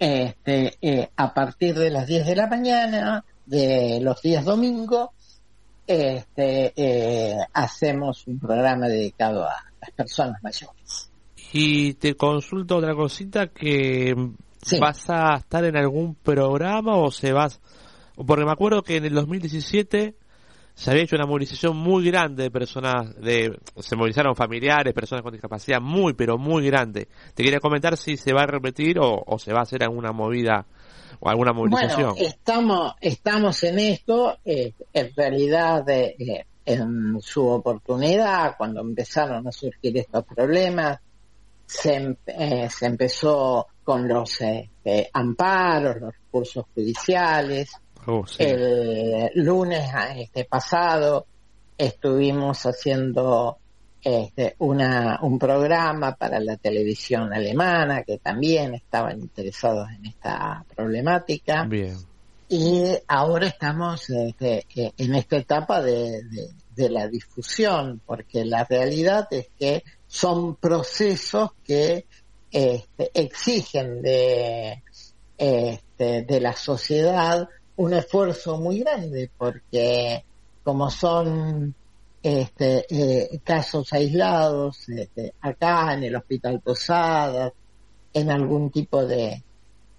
este, 0.00 0.76
eh, 0.82 1.08
a 1.16 1.32
partir 1.32 1.78
de 1.78 1.90
las 1.90 2.08
10 2.08 2.26
de 2.26 2.36
la 2.36 2.48
mañana 2.48 3.24
de 3.44 4.00
los 4.02 4.20
días 4.22 4.44
domingos. 4.44 5.10
Este, 5.86 6.72
eh, 6.74 7.36
hacemos 7.52 8.26
un 8.26 8.40
programa 8.40 8.88
dedicado 8.88 9.44
a 9.44 9.66
las 9.86 9.96
personas 9.96 10.42
mayores. 10.42 11.10
Y 11.52 11.94
te 11.94 12.14
consulto 12.14 12.76
otra 12.76 12.94
cosita 12.94 13.48
que 13.48 14.14
Sí. 14.62 14.78
vas 14.80 15.08
a 15.08 15.36
estar 15.36 15.64
en 15.64 15.76
algún 15.76 16.16
programa 16.16 16.96
o 16.96 17.10
se 17.10 17.32
vas 17.32 17.60
porque 18.16 18.44
me 18.44 18.52
acuerdo 18.52 18.82
que 18.82 18.96
en 18.96 19.04
el 19.04 19.14
2017 19.14 20.14
se 20.74 20.90
había 20.90 21.04
hecho 21.04 21.16
una 21.16 21.26
movilización 21.26 21.76
muy 21.76 22.04
grande 22.04 22.44
de 22.44 22.50
personas 22.50 23.14
de 23.16 23.58
se 23.78 23.96
movilizaron 23.96 24.34
familiares, 24.34 24.92
personas 24.94 25.22
con 25.22 25.32
discapacidad 25.32 25.80
muy 25.80 26.14
pero 26.14 26.38
muy 26.38 26.66
grande. 26.66 27.08
Te 27.34 27.42
quería 27.42 27.60
comentar 27.60 27.96
si 27.96 28.16
se 28.16 28.32
va 28.32 28.42
a 28.42 28.46
repetir 28.46 28.98
o, 28.98 29.22
o 29.26 29.38
se 29.38 29.52
va 29.52 29.60
a 29.60 29.62
hacer 29.62 29.82
alguna 29.82 30.12
movida 30.12 30.66
o 31.20 31.28
alguna 31.30 31.52
movilización. 31.52 32.10
Bueno, 32.10 32.26
estamos, 32.28 32.94
estamos 33.00 33.62
en 33.64 33.78
esto, 33.78 34.36
eh, 34.44 34.72
en 34.92 35.12
realidad 35.16 35.88
eh, 35.88 36.14
eh, 36.18 36.44
en 36.66 37.20
su 37.22 37.46
oportunidad, 37.46 38.56
cuando 38.58 38.80
empezaron 38.80 39.46
a 39.46 39.52
surgir 39.52 39.96
estos 39.96 40.24
problemas, 40.24 40.98
se, 41.64 41.94
em- 41.94 42.16
eh, 42.26 42.68
se 42.68 42.86
empezó 42.86 43.66
con 43.84 44.06
los 44.08 44.40
eh, 44.40 44.68
eh, 44.84 45.08
amparos, 45.12 46.00
los 46.00 46.12
recursos 46.14 46.64
judiciales. 46.74 47.70
Oh, 48.06 48.26
sí. 48.26 48.42
El 48.42 49.30
lunes 49.34 49.88
ah, 49.94 50.16
este 50.16 50.44
pasado 50.44 51.26
estuvimos 51.78 52.64
haciendo 52.66 53.58
este, 54.02 54.54
una, 54.58 55.18
un 55.22 55.38
programa 55.38 56.14
para 56.14 56.38
la 56.38 56.56
televisión 56.56 57.32
alemana 57.32 58.02
que 58.04 58.18
también 58.18 58.74
estaban 58.74 59.20
interesados 59.20 59.88
en 59.90 60.06
esta 60.06 60.64
problemática 60.74 61.64
Bien. 61.64 61.96
Y 62.48 62.84
ahora 63.08 63.48
estamos 63.48 64.08
este, 64.10 64.66
eh, 64.76 64.92
en 64.96 65.14
esta 65.14 65.36
etapa 65.36 65.82
de, 65.82 66.22
de- 66.74 66.90
la 66.90 67.08
difusión 67.08 68.02
porque 68.04 68.44
la 68.44 68.64
realidad 68.64 69.26
es 69.30 69.48
que 69.58 69.82
son 70.06 70.56
procesos 70.56 71.50
que 71.64 72.04
este, 72.50 73.10
exigen 73.14 74.02
de, 74.02 74.82
este, 75.38 76.22
de 76.22 76.40
la 76.40 76.54
sociedad 76.54 77.48
un 77.76 77.94
esfuerzo 77.94 78.58
muy 78.58 78.80
grande 78.80 79.30
porque 79.38 80.22
como 80.62 80.90
son 80.90 81.74
este, 82.22 82.84
eh, 82.90 83.40
casos 83.42 83.92
aislados 83.94 84.88
este, 84.88 85.32
acá 85.40 85.94
en 85.94 86.04
el 86.04 86.16
Hospital 86.16 86.60
Posadas, 86.60 87.52
en 88.12 88.30
algún 88.30 88.70
tipo 88.70 89.04
de 89.06 89.42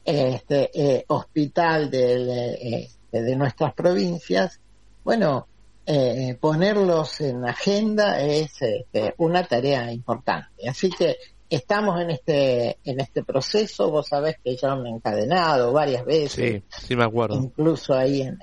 este, 0.08 0.70
eh, 0.74 1.04
hospital 1.10 1.92
del, 1.92 2.30
este, 2.30 3.22
de 3.22 3.36
nuestras 3.36 3.74
provincias, 3.74 4.60
bueno, 5.04 5.48
eh, 5.86 6.38
ponerlos 6.40 7.20
en 7.20 7.46
agenda 7.46 8.22
es 8.22 8.62
este, 8.62 9.14
una 9.18 9.44
tarea 9.44 9.92
importante. 9.92 10.68
Así 10.70 10.90
que 10.90 11.18
estamos 11.50 12.00
en 12.02 12.12
este 12.12 12.78
en 12.86 13.00
este 13.02 13.24
proceso. 13.24 13.92
Vos 13.92 14.08
sabés 14.08 14.38
que 14.44 14.56
ya 14.56 14.76
me 14.76 14.90
he 14.90 14.94
encadenado 14.94 15.74
varias 15.74 16.06
veces 16.06 16.32
Sí, 16.32 16.64
sí 16.88 16.96
me 16.96 17.04
acuerdo. 17.04 17.36
incluso 17.36 17.94
ahí 17.94 18.22
en, 18.22 18.40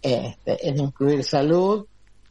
este, 0.00 0.68
en 0.68 0.78
incluir 0.78 1.24
salud. 1.24 1.86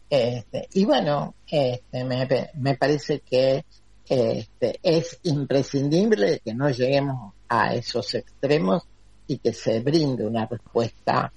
Este, 0.09 0.69
y 0.73 0.85
bueno, 0.85 1.35
este, 1.49 2.03
me, 2.05 2.27
me 2.55 2.75
parece 2.77 3.19
que 3.19 3.65
este, 4.09 4.79
es 4.83 5.19
imprescindible 5.23 6.41
que 6.43 6.53
no 6.53 6.69
lleguemos 6.69 7.33
a 7.49 7.73
esos 7.73 8.13
extremos 8.15 8.83
y 9.27 9.37
que 9.39 9.53
se 9.53 9.79
brinde 9.81 10.25
una 10.25 10.45
respuesta 10.45 11.31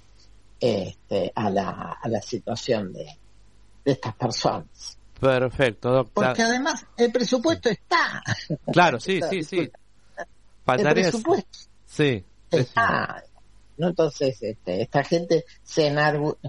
este, 0.59 1.31
a, 1.35 1.49
la, 1.49 1.97
a 2.01 2.07
la 2.07 2.21
situación 2.21 2.93
de, 2.93 3.05
de 3.83 3.91
estas 3.91 4.15
personas. 4.15 4.97
Perfecto, 5.19 5.91
doctor. 5.91 6.25
Porque 6.25 6.41
además 6.41 6.85
el 6.97 7.11
presupuesto 7.11 7.69
está. 7.69 8.23
Claro, 8.71 8.99
sí, 8.99 9.19
sí, 9.29 9.43
sí. 9.43 9.71
El 10.67 10.93
presupuesto 10.93 11.59
Sí. 11.85 12.23
está. 12.49 13.23
¿no? 13.77 13.89
Entonces, 13.89 14.41
este, 14.41 14.81
esta 14.81 15.03
gente 15.03 15.45
se, 15.63 15.93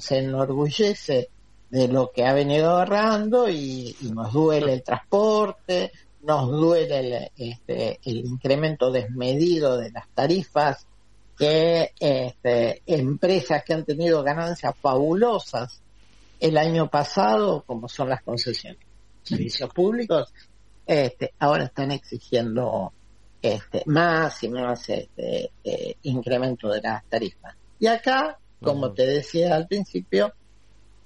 se 0.00 0.18
enorgullece 0.18 1.28
de 1.70 1.88
lo 1.88 2.12
que 2.12 2.24
ha 2.24 2.32
venido 2.32 2.70
ahorrando 2.70 3.48
y, 3.48 3.96
y 4.00 4.10
nos 4.12 4.32
duele 4.32 4.74
el 4.74 4.82
transporte, 4.82 5.90
nos 6.22 6.50
duele 6.50 6.98
el, 6.98 7.30
este, 7.36 8.00
el 8.04 8.18
incremento 8.18 8.90
desmedido 8.90 9.76
de 9.76 9.90
las 9.90 10.08
tarifas, 10.08 10.86
que 11.38 11.92
este, 11.98 12.82
empresas 12.86 13.64
que 13.64 13.74
han 13.74 13.84
tenido 13.84 14.22
ganancias 14.22 14.74
fabulosas 14.80 15.80
el 16.38 16.56
año 16.56 16.88
pasado, 16.88 17.64
como 17.66 17.88
son 17.88 18.08
las 18.08 18.22
concesiones 18.22 18.92
servicios 19.22 19.70
públicos, 19.72 20.32
este, 20.86 21.32
ahora 21.38 21.64
están 21.64 21.92
exigiendo 21.92 22.92
este, 23.40 23.82
más 23.86 24.42
y 24.42 24.48
más 24.48 24.88
este, 24.88 25.50
eh, 25.64 25.96
incremento 26.02 26.68
de 26.68 26.80
las 26.80 27.04
tarifas. 27.04 27.54
Y 27.78 27.86
acá, 27.86 28.38
como 28.60 28.92
te 28.92 29.06
decía 29.06 29.54
al 29.54 29.66
principio, 29.66 30.32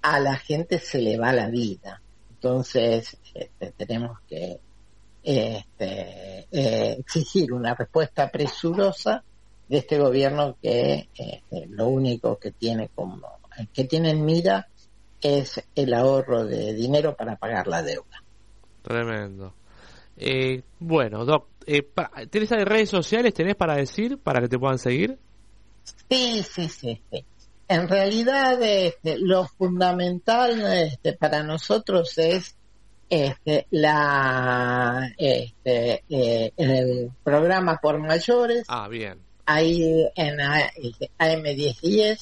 a 0.03 0.21
la 0.21 0.37
gente 0.37 0.79
se 0.79 1.01
le 1.01 1.19
va 1.19 1.33
la 1.33 1.49
vida. 1.49 2.01
Entonces, 2.31 3.17
este, 3.35 3.73
tenemos 3.73 4.19
que 4.29 4.61
este, 5.27 6.47
eh, 6.53 6.97
exigir 7.01 7.53
una 7.53 7.75
respuesta 7.75 8.31
presurosa 8.31 9.25
de 9.69 9.79
este 9.79 9.99
gobierno 9.99 10.57
que 10.63 11.09
este, 11.17 11.67
lo 11.67 11.89
único 11.89 12.39
que 12.39 12.53
tiene 12.53 12.91
como 12.95 13.27
que 13.73 13.85
tiene 13.85 14.11
en 14.11 14.25
mira 14.25 14.69
es 15.21 15.61
el 15.75 15.95
ahorro 15.95 16.45
de 16.45 16.75
dinero 16.75 17.17
para 17.17 17.37
pagar 17.37 17.67
la 17.67 17.83
deuda. 17.83 18.23
Tremendo. 18.83 19.53
Eh, 20.17 20.63
bueno, 20.79 21.25
Doc, 21.25 21.49
eh, 21.67 21.83
¿tenés 22.31 22.51
redes 22.51 22.91
sociales 22.91 23.35
tenés 23.35 23.57
para 23.57 23.75
decir, 23.75 24.19
para 24.19 24.41
que 24.41 24.49
te 24.49 24.59
puedan 24.59 24.79
seguir? 24.79 25.19
Sí, 26.09 26.45
sí, 26.45 26.69
sí, 26.69 27.03
sí. 27.11 27.25
En 27.67 27.89
realidad, 27.89 28.63
este, 28.63 29.19
lo 29.19 29.47
fundamental 29.47 30.61
este, 30.73 31.15
para 31.15 31.43
nosotros 31.43 32.17
es 32.19 32.55
este, 33.09 33.67
la, 33.71 35.13
este, 35.17 36.05
eh, 36.09 36.53
el 36.57 37.11
programa 37.23 37.79
por 37.81 37.99
mayores, 37.99 38.65
Ah, 38.69 38.89
bien. 38.89 39.19
ahí 39.47 40.07
en 40.15 40.41
este, 40.77 41.11
AM1010 41.19 42.19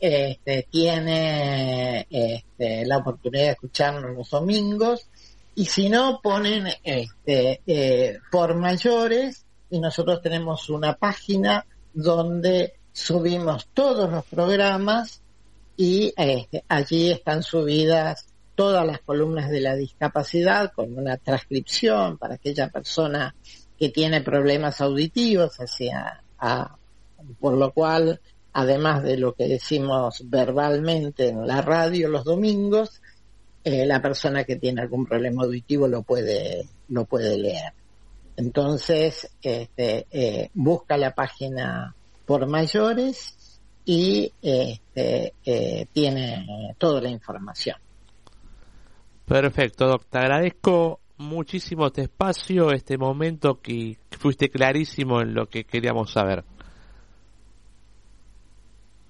este, 0.00 0.66
tiene 0.70 2.06
este, 2.10 2.84
la 2.84 2.98
oportunidad 2.98 3.44
de 3.44 3.50
escucharnos 3.52 4.14
los 4.16 4.30
domingos 4.30 5.06
y 5.54 5.64
si 5.66 5.88
no 5.88 6.20
ponen 6.22 6.66
este, 6.82 7.60
eh, 7.66 8.18
por 8.30 8.54
mayores 8.54 9.46
y 9.70 9.78
nosotros 9.80 10.20
tenemos 10.20 10.68
una 10.68 10.94
página 10.94 11.64
donde 11.94 12.74
subimos 12.92 13.68
todos 13.72 14.10
los 14.10 14.24
programas 14.26 15.22
y 15.76 16.12
este, 16.16 16.64
allí 16.68 17.10
están 17.10 17.42
subidas 17.42 18.26
todas 18.54 18.86
las 18.86 19.00
columnas 19.00 19.50
de 19.50 19.60
la 19.60 19.74
discapacidad 19.74 20.72
con 20.72 20.96
una 20.96 21.16
transcripción 21.16 22.18
para 22.18 22.34
aquella 22.34 22.68
persona 22.68 23.34
que 23.78 23.88
tiene 23.88 24.20
problemas 24.20 24.80
auditivos, 24.80 25.56
hacia, 25.58 26.22
a- 26.38 26.76
por 27.40 27.54
lo 27.54 27.72
cual, 27.72 28.20
además 28.52 29.02
de 29.02 29.16
lo 29.16 29.32
que 29.34 29.48
decimos 29.48 30.22
verbalmente 30.26 31.28
en 31.28 31.46
la 31.46 31.60
radio 31.62 32.08
los 32.08 32.24
domingos, 32.24 33.00
eh, 33.64 33.86
la 33.86 34.00
persona 34.02 34.44
que 34.44 34.56
tiene 34.56 34.82
algún 34.82 35.06
problema 35.06 35.42
auditivo 35.44 35.88
lo 35.88 36.02
puede, 36.02 36.68
lo 36.88 37.04
puede 37.06 37.36
leer. 37.38 37.72
Entonces, 38.36 39.30
este, 39.42 40.06
eh, 40.10 40.50
busca 40.54 40.96
la 40.96 41.14
página 41.14 41.94
por 42.26 42.46
mayores 42.46 43.60
y 43.84 44.32
este, 44.42 45.34
eh, 45.44 45.86
tiene 45.92 46.74
toda 46.78 47.00
la 47.00 47.10
información. 47.10 47.76
Perfecto, 49.26 49.86
Doc. 49.86 50.04
Te 50.08 50.18
agradezco 50.18 51.00
muchísimo 51.16 51.86
este 51.86 52.02
espacio, 52.02 52.72
este 52.72 52.98
momento 52.98 53.60
que 53.60 53.96
fuiste 54.10 54.50
clarísimo 54.50 55.20
en 55.20 55.34
lo 55.34 55.46
que 55.46 55.64
queríamos 55.64 56.10
saber. 56.12 56.44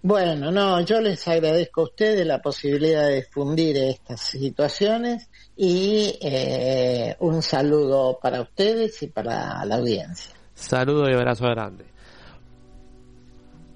Bueno, 0.03 0.51
no, 0.51 0.83
yo 0.83 1.01
les 1.01 1.27
agradezco 1.27 1.81
a 1.81 1.85
ustedes 1.85 2.27
la 2.27 2.43
posibilidad 2.43 3.09
de 3.09 3.23
difundir 3.23 3.75
estas 3.79 4.21
situaciones 4.21 5.31
y 5.57 6.19
eh, 6.21 7.17
un 7.21 7.41
saludo 7.41 8.19
para 8.21 8.43
ustedes 8.43 9.03
y 9.03 9.07
para 9.07 9.65
la 9.65 9.77
audiencia. 9.77 10.35
Saludo 10.53 11.09
y 11.09 11.15
abrazo 11.15 11.47
grande. 11.47 11.87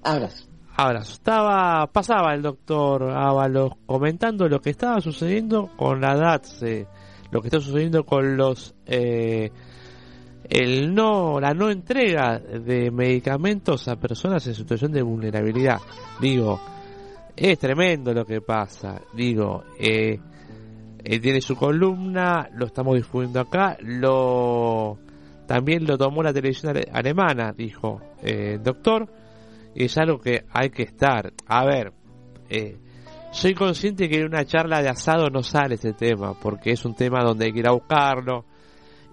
Abrazo. 0.03 0.48
Abrazo. 0.81 1.13
Estaba, 1.13 1.87
pasaba 1.87 2.33
el 2.33 2.41
doctor 2.41 3.11
Ábalos 3.11 3.73
comentando 3.85 4.47
lo 4.47 4.61
que 4.61 4.69
estaba 4.69 5.01
sucediendo 5.01 5.69
con 5.75 5.99
la 5.99 6.15
DATSE, 6.15 6.87
lo 7.31 7.41
que 7.41 7.47
está 7.49 7.59
sucediendo 7.59 8.05
con 8.05 8.37
los 8.37 8.73
eh, 8.85 9.51
el 10.49 10.95
no 10.95 11.37
la 11.39 11.53
no 11.53 11.69
entrega 11.69 12.39
de 12.39 12.91
medicamentos 12.91 13.89
a 13.89 13.97
personas 13.97 14.47
en 14.47 14.55
situación 14.55 14.93
de 14.93 15.01
vulnerabilidad. 15.01 15.79
Digo, 16.21 16.61
es 17.35 17.59
tremendo 17.59 18.13
lo 18.13 18.23
que 18.23 18.39
pasa. 18.39 19.01
Digo, 19.13 19.65
eh, 19.77 20.17
él 21.03 21.21
tiene 21.21 21.41
su 21.41 21.57
columna, 21.57 22.49
lo 22.53 22.67
estamos 22.67 22.95
difundiendo 22.95 23.41
acá, 23.41 23.75
lo 23.81 24.97
también 25.45 25.85
lo 25.85 25.97
tomó 25.97 26.23
la 26.23 26.31
televisión 26.31 26.69
ale- 26.69 26.87
alemana, 26.89 27.51
dijo 27.51 27.99
eh, 28.23 28.59
doctor, 28.63 29.18
es 29.85 29.97
algo 29.97 30.19
que 30.19 30.45
hay 30.51 30.69
que 30.69 30.83
estar. 30.83 31.33
A 31.47 31.65
ver, 31.65 31.93
eh, 32.49 32.77
soy 33.31 33.53
consciente 33.53 34.09
que 34.09 34.19
en 34.19 34.25
una 34.25 34.45
charla 34.45 34.81
de 34.81 34.89
asado 34.89 35.29
no 35.29 35.43
sale 35.43 35.75
este 35.75 35.93
tema, 35.93 36.33
porque 36.39 36.71
es 36.71 36.83
un 36.85 36.95
tema 36.95 37.23
donde 37.23 37.45
hay 37.45 37.53
que 37.53 37.59
ir 37.59 37.67
a 37.67 37.71
buscarlo, 37.73 38.45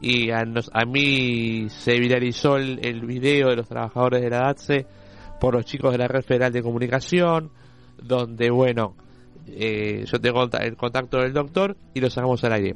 y 0.00 0.30
a, 0.30 0.44
nos- 0.44 0.70
a 0.74 0.84
mí 0.84 1.68
se 1.70 1.98
viralizó 1.98 2.56
el, 2.56 2.78
el 2.84 3.04
video 3.06 3.48
de 3.48 3.56
los 3.56 3.68
trabajadores 3.68 4.22
de 4.22 4.30
la 4.30 4.38
DATSE 4.40 4.86
por 5.40 5.54
los 5.54 5.64
chicos 5.64 5.92
de 5.92 5.98
la 5.98 6.08
Red 6.08 6.22
Federal 6.22 6.52
de 6.52 6.62
Comunicación, 6.62 7.50
donde, 8.02 8.50
bueno, 8.50 8.94
eh, 9.46 10.04
yo 10.06 10.20
tengo 10.20 10.42
el 10.60 10.76
contacto 10.76 11.18
del 11.18 11.32
doctor 11.32 11.76
y 11.94 12.00
lo 12.00 12.10
sacamos 12.10 12.42
al 12.44 12.52
aire. 12.54 12.74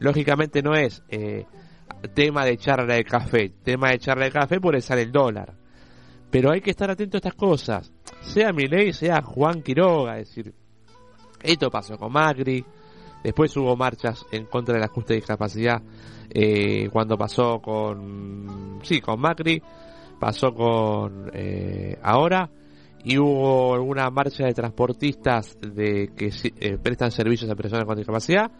Lógicamente 0.00 0.62
no 0.62 0.74
es 0.74 1.02
eh, 1.08 1.44
tema 2.14 2.44
de 2.44 2.56
charla 2.56 2.94
de 2.94 3.04
café, 3.04 3.50
tema 3.62 3.90
de 3.90 3.98
charla 3.98 4.24
de 4.26 4.32
café 4.32 4.60
por 4.60 4.80
sale 4.80 5.02
el 5.02 5.12
dólar. 5.12 5.54
Pero 6.30 6.50
hay 6.50 6.60
que 6.60 6.70
estar 6.70 6.90
atento 6.90 7.16
a 7.16 7.18
estas 7.18 7.34
cosas, 7.34 7.92
sea 8.20 8.52
Milei, 8.52 8.92
sea 8.92 9.22
Juan 9.22 9.62
Quiroga, 9.62 10.18
es 10.18 10.28
decir, 10.28 10.54
esto 11.42 11.70
pasó 11.70 11.96
con 11.96 12.12
Macri, 12.12 12.64
después 13.22 13.56
hubo 13.56 13.76
marchas 13.76 14.26
en 14.30 14.46
contra 14.46 14.74
del 14.74 14.84
ajuste 14.84 15.14
de 15.14 15.20
discapacidad 15.20 15.82
eh, 16.30 16.88
cuando 16.92 17.16
pasó 17.16 17.60
con, 17.60 18.80
sí, 18.82 19.00
con 19.00 19.20
Macri, 19.20 19.62
pasó 20.18 20.52
con 20.52 21.30
eh, 21.32 21.98
ahora 22.02 22.50
y 23.04 23.16
hubo 23.16 23.74
alguna 23.74 24.10
marcha 24.10 24.44
de 24.44 24.52
transportistas 24.52 25.56
de 25.60 26.10
que 26.16 26.30
eh, 26.60 26.78
prestan 26.78 27.10
servicios 27.10 27.50
a 27.50 27.54
personas 27.54 27.84
con 27.84 27.96
discapacidad 27.96 28.50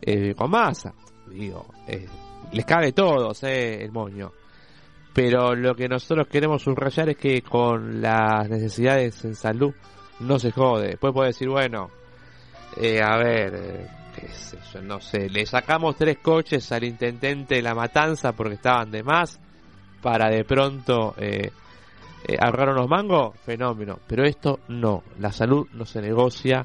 eh, 0.00 0.34
con 0.34 0.50
masa. 0.50 0.94
Digo, 1.28 1.66
eh, 1.86 2.06
les 2.52 2.64
cabe 2.64 2.92
todos 2.92 3.42
el 3.42 3.90
moño. 3.92 4.32
Pero 5.22 5.54
lo 5.54 5.74
que 5.74 5.86
nosotros 5.86 6.28
queremos 6.28 6.62
subrayar 6.62 7.10
es 7.10 7.18
que 7.18 7.42
con 7.42 8.00
las 8.00 8.48
necesidades 8.48 9.22
en 9.26 9.34
salud 9.34 9.74
no 10.20 10.38
se 10.38 10.50
jode. 10.50 10.92
Después 10.92 11.12
puede 11.12 11.28
decir, 11.28 11.46
bueno, 11.46 11.90
eh, 12.78 13.02
a 13.02 13.18
ver, 13.18 13.54
eh, 13.54 13.86
qué 14.16 14.28
sé 14.28 14.56
yo, 14.72 14.80
no 14.80 14.98
sé, 14.98 15.28
le 15.28 15.44
sacamos 15.44 15.96
tres 15.96 16.16
coches 16.22 16.72
al 16.72 16.84
intendente 16.84 17.56
de 17.56 17.60
la 17.60 17.74
matanza 17.74 18.32
porque 18.32 18.54
estaban 18.54 18.90
de 18.90 19.02
más 19.02 19.38
para 20.00 20.30
de 20.30 20.42
pronto 20.44 21.14
eh, 21.18 21.50
eh, 22.26 22.36
ahorrar 22.40 22.70
unos 22.70 22.88
mangos, 22.88 23.38
fenómeno. 23.44 23.98
Pero 24.06 24.24
esto 24.24 24.60
no, 24.68 25.02
la 25.18 25.32
salud 25.32 25.68
no 25.74 25.84
se 25.84 26.00
negocia, 26.00 26.64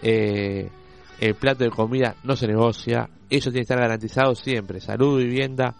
el 0.00 1.34
plato 1.38 1.64
de 1.64 1.70
comida 1.70 2.16
no 2.24 2.34
se 2.34 2.46
negocia, 2.46 3.10
eso 3.28 3.50
tiene 3.50 3.58
que 3.58 3.60
estar 3.60 3.78
garantizado 3.78 4.34
siempre, 4.34 4.80
salud, 4.80 5.18
vivienda 5.18 5.74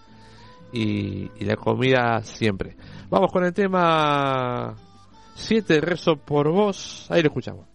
y, 0.74 1.30
y 1.38 1.44
la 1.44 1.56
comida 1.56 2.20
siempre. 2.22 2.76
Vamos 3.08 3.30
con 3.32 3.44
el 3.44 3.54
tema 3.54 4.74
7, 5.34 5.80
rezo 5.80 6.16
por 6.16 6.50
vos, 6.50 7.06
ahí 7.10 7.22
lo 7.22 7.28
escuchamos. 7.28 7.73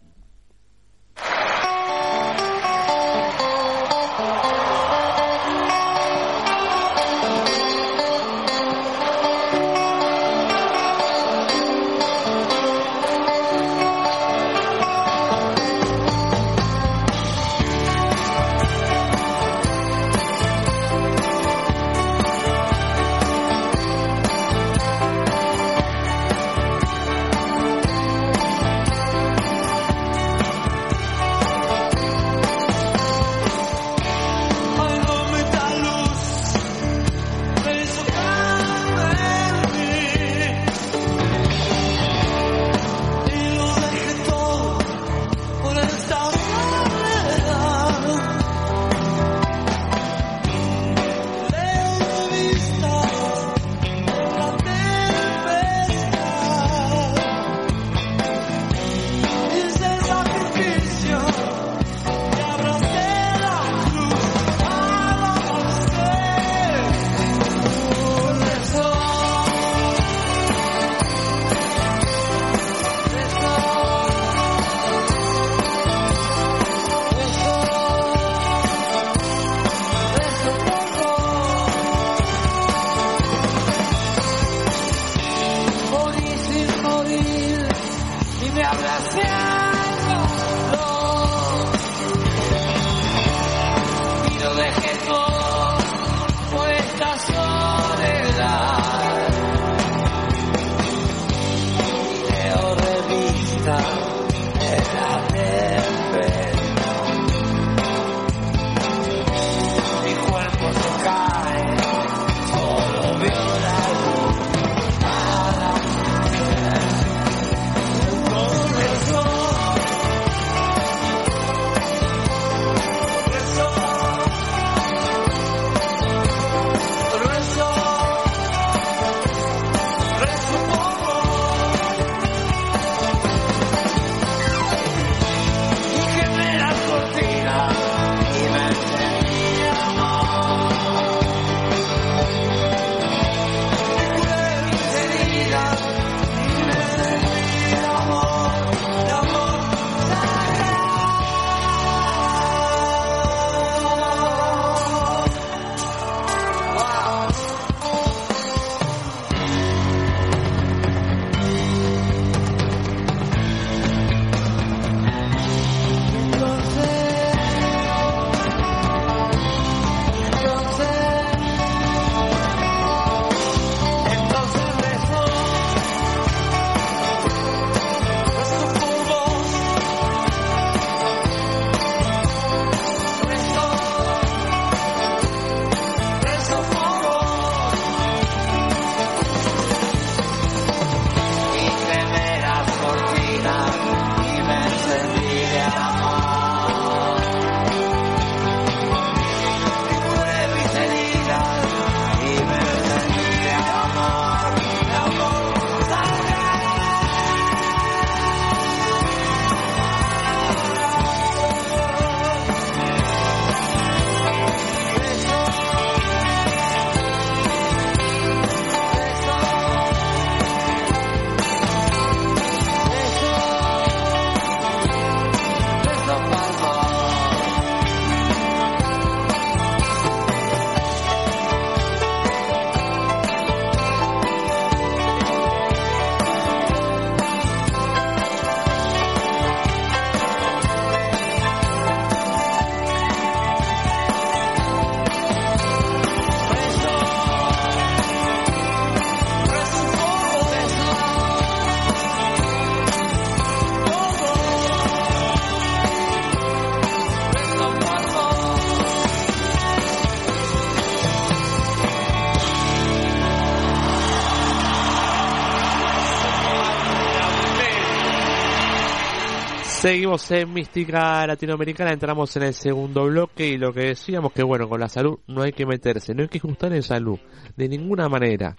Seguimos 269.89 270.29
en 270.29 270.53
Mística 270.53 271.25
Latinoamericana, 271.25 271.91
entramos 271.91 272.35
en 272.37 272.43
el 272.43 272.53
segundo 272.53 273.05
bloque 273.05 273.47
y 273.47 273.57
lo 273.57 273.73
que 273.73 273.87
decíamos 273.87 274.33
que 274.33 274.43
bueno, 274.43 274.69
con 274.69 274.79
la 274.79 274.87
salud 274.87 275.17
no 275.25 275.41
hay 275.41 275.51
que 275.51 275.65
meterse, 275.65 276.13
no 276.13 276.21
hay 276.21 276.27
que 276.27 276.37
ajustar 276.37 276.71
en 276.73 276.83
salud, 276.83 277.17
de 277.55 277.67
ninguna 277.67 278.07
manera. 278.07 278.55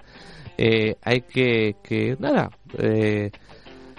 Eh, 0.58 0.96
hay 1.00 1.20
que, 1.20 1.76
que 1.84 2.16
nada, 2.18 2.50
eh, 2.76 3.30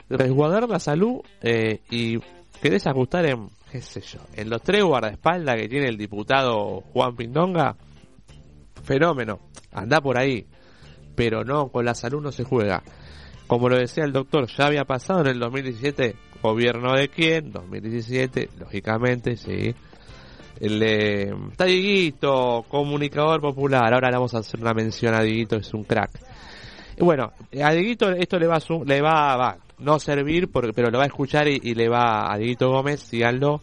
resguardar 0.09 0.67
la 0.67 0.79
salud 0.79 1.21
eh, 1.41 1.79
y 1.89 2.19
querés 2.61 2.85
ajustar 2.85 3.25
en, 3.25 3.47
qué 3.71 3.79
sé 3.79 4.01
yo, 4.01 4.19
en 4.35 4.49
los 4.49 4.61
tres 4.61 4.83
guardaespaldas 4.83 5.55
que 5.55 5.69
tiene 5.69 5.87
el 5.87 5.95
diputado 5.95 6.81
Juan 6.91 7.15
Pindonga, 7.15 7.77
fenómeno, 8.83 9.39
anda 9.71 10.01
por 10.01 10.17
ahí, 10.17 10.45
pero 11.15 11.45
no, 11.45 11.69
con 11.69 11.85
la 11.85 11.95
salud 11.95 12.21
no 12.21 12.33
se 12.33 12.43
juega. 12.43 12.83
Como 13.47 13.69
lo 13.69 13.77
decía 13.77 14.03
el 14.03 14.11
doctor, 14.11 14.47
ya 14.47 14.65
había 14.65 14.83
pasado 14.83 15.21
en 15.21 15.27
el 15.27 15.39
2017, 15.39 16.15
gobierno 16.41 16.95
de 16.95 17.09
quién, 17.09 17.51
2017, 17.51 18.49
lógicamente, 18.59 19.37
sí. 19.37 19.73
De 20.59 21.33
está 21.51 21.65
Dieguito, 21.65 22.65
comunicador 22.67 23.41
popular, 23.41 23.93
ahora 23.93 24.09
le 24.09 24.17
vamos 24.17 24.35
a 24.35 24.39
hacer 24.39 24.61
una 24.61 24.73
mención 24.73 25.15
a 25.15 25.21
Dieguito, 25.21 25.55
es 25.55 25.73
un 25.73 25.83
crack. 25.83 26.11
Y 26.97 27.03
bueno, 27.03 27.31
a 27.63 27.71
Dieguito 27.71 28.11
esto 28.11 28.37
le 28.37 28.45
va 28.45 28.57
a, 28.57 28.83
le 28.85 29.01
va, 29.01 29.35
va 29.37 29.57
no 29.79 29.97
servir, 29.97 30.51
porque, 30.51 30.71
pero 30.73 30.91
lo 30.91 30.99
va 30.99 31.05
a 31.05 31.07
escuchar 31.07 31.47
y, 31.47 31.59
y 31.63 31.73
le 31.73 31.89
va 31.89 32.31
a 32.31 32.37
Dieguito 32.37 32.69
Gómez, 32.69 33.01
síganlo. 33.01 33.59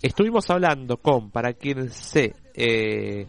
Estuvimos 0.00 0.48
hablando 0.50 0.98
con, 0.98 1.30
para 1.30 1.54
quien 1.54 1.90
se 1.90 2.34
eh, 2.54 3.26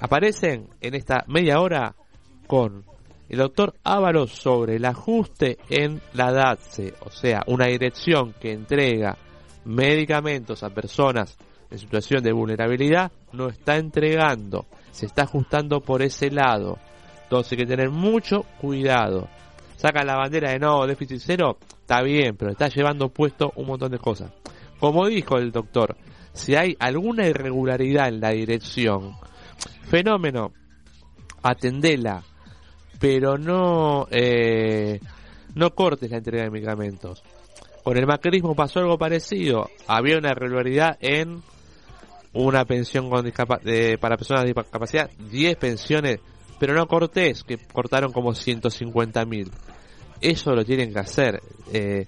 aparecen 0.00 0.68
en 0.80 0.94
esta 0.94 1.24
media 1.28 1.60
hora 1.60 1.94
con 2.46 2.84
el 3.34 3.40
doctor 3.40 3.74
Ávalos 3.82 4.30
sobre 4.30 4.76
el 4.76 4.84
ajuste 4.84 5.58
en 5.68 6.00
la 6.12 6.30
DATSE, 6.30 6.94
o 7.00 7.10
sea, 7.10 7.42
una 7.48 7.66
dirección 7.66 8.32
que 8.40 8.52
entrega 8.52 9.18
medicamentos 9.64 10.62
a 10.62 10.70
personas 10.70 11.36
en 11.68 11.78
situación 11.78 12.22
de 12.22 12.32
vulnerabilidad, 12.32 13.10
no 13.32 13.48
está 13.48 13.76
entregando, 13.76 14.66
se 14.92 15.06
está 15.06 15.22
ajustando 15.22 15.80
por 15.80 16.02
ese 16.02 16.30
lado. 16.30 16.78
Entonces 17.24 17.52
hay 17.52 17.58
que 17.58 17.66
tener 17.66 17.90
mucho 17.90 18.44
cuidado. 18.60 19.28
Sacan 19.76 20.06
la 20.06 20.16
bandera 20.16 20.52
de 20.52 20.60
no, 20.60 20.86
déficit 20.86 21.18
cero, 21.20 21.58
está 21.80 22.02
bien, 22.02 22.36
pero 22.36 22.52
está 22.52 22.68
llevando 22.68 23.08
puesto 23.08 23.52
un 23.56 23.66
montón 23.66 23.90
de 23.90 23.98
cosas. 23.98 24.30
Como 24.78 25.08
dijo 25.08 25.38
el 25.38 25.50
doctor, 25.50 25.96
si 26.32 26.54
hay 26.54 26.76
alguna 26.78 27.26
irregularidad 27.26 28.06
en 28.06 28.20
la 28.20 28.30
dirección, 28.30 29.16
fenómeno, 29.88 30.52
atendela, 31.42 32.22
pero 32.98 33.36
no 33.38 34.06
eh, 34.10 35.00
no 35.54 35.70
cortes 35.74 36.10
la 36.10 36.18
entrega 36.18 36.44
de 36.44 36.50
medicamentos. 36.50 37.22
Con 37.82 37.96
el 37.98 38.06
macrismo 38.06 38.54
pasó 38.54 38.80
algo 38.80 38.96
parecido. 38.98 39.68
Había 39.86 40.18
una 40.18 40.30
irregularidad 40.30 40.96
en 41.00 41.42
una 42.32 42.64
pensión 42.64 43.10
con 43.10 43.30
para 43.30 44.16
personas 44.16 44.44
de 44.44 44.52
discapacidad, 44.54 45.10
10 45.30 45.56
pensiones, 45.56 46.18
pero 46.58 46.74
no 46.74 46.86
cortés, 46.86 47.44
que 47.44 47.58
cortaron 47.58 48.12
como 48.12 48.34
150 48.34 49.24
mil. 49.26 49.50
Eso 50.20 50.52
lo 50.54 50.64
tienen 50.64 50.92
que 50.92 50.98
hacer. 50.98 51.40
eh, 51.72 52.06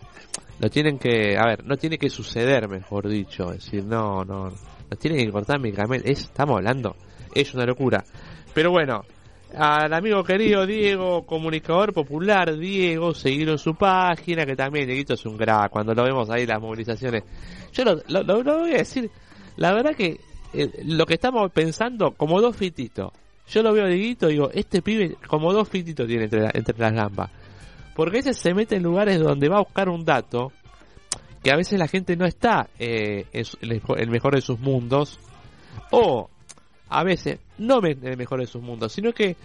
lo 0.59 0.70
tienen 0.70 0.99
que, 0.99 1.37
a 1.37 1.44
ver, 1.46 1.64
no 1.66 1.77
tiene 1.77 1.99
que 1.99 2.09
suceder, 2.09 2.66
mejor 2.66 3.07
dicho. 3.09 3.53
Es 3.53 3.62
decir, 3.64 3.85
no, 3.85 4.25
no, 4.25 4.44
no 4.49 4.96
tienen 4.99 5.27
que 5.27 5.31
cortar 5.31 5.61
medicamentos. 5.61 6.09
Es- 6.11 6.22
estamos 6.22 6.57
hablando, 6.57 6.96
es 7.35 7.53
una 7.53 7.66
locura. 7.66 8.03
Pero 8.55 8.70
bueno, 8.70 9.03
al 9.57 9.92
amigo 9.95 10.23
querido 10.23 10.66
Diego, 10.66 11.25
comunicador 11.25 11.92
popular, 11.92 12.57
Diego, 12.57 13.14
seguirlo 13.14 13.57
su 13.59 13.75
página, 13.75 14.45
que 14.45 14.55
también 14.55 14.87
Dieguito 14.87 15.14
es 15.14 15.25
un 15.25 15.37
crack, 15.37 15.71
cuando 15.71 15.95
lo 15.95 16.05
vemos 16.05 16.29
ahí 16.31 16.47
las 16.47 16.61
movilizaciones. 16.61 17.25
Yo 17.73 17.85
lo, 17.85 18.23
lo, 18.23 18.42
voy 18.61 18.75
a 18.75 18.79
decir, 18.79 19.11
la 19.57 19.73
verdad 19.73 19.95
que 19.97 20.21
eh, 20.53 20.71
lo 20.85 21.07
que 21.07 21.14
estamos 21.14 21.51
pensando, 21.53 22.13
como 22.13 22.40
dos 22.40 22.57
fititos. 22.57 23.13
Yo 23.48 23.63
lo 23.63 23.73
veo 23.73 23.85
a 23.85 23.88
Dieguito 23.88 24.29
y 24.29 24.33
digo, 24.33 24.50
este 24.52 24.83
pibe 24.83 25.17
como 25.27 25.52
dos 25.52 25.69
fititos 25.69 26.07
tiene 26.07 26.25
entre, 26.25 26.42
la- 26.42 26.50
entre 26.52 26.77
las 26.79 26.92
gambas. 26.92 27.31
Porque 27.94 28.19
ese 28.19 28.35
se 28.35 28.52
mete 28.52 28.77
en 28.77 28.83
lugares 28.83 29.19
donde 29.21 29.48
va 29.48 29.57
a 29.57 29.63
buscar 29.63 29.88
un 29.88 30.04
dato 30.04 30.52
que 31.42 31.50
a 31.50 31.57
veces 31.57 31.79
la 31.79 31.87
gente 31.88 32.17
no 32.17 32.27
está 32.27 32.69
eh, 32.79 33.25
en 33.33 33.81
el 33.98 34.11
mejor 34.11 34.35
de 34.35 34.40
sus 34.40 34.59
mundos 34.59 35.19
o 35.92 36.29
a 36.89 37.05
veces 37.05 37.41
no 37.59 37.81
ven 37.81 37.99
en 38.03 38.13
el 38.13 38.17
mejor 38.17 38.41
de 38.41 38.47
sus 38.47 38.63
mundos, 38.63 38.93
sino 38.93 39.13
que 39.13 39.37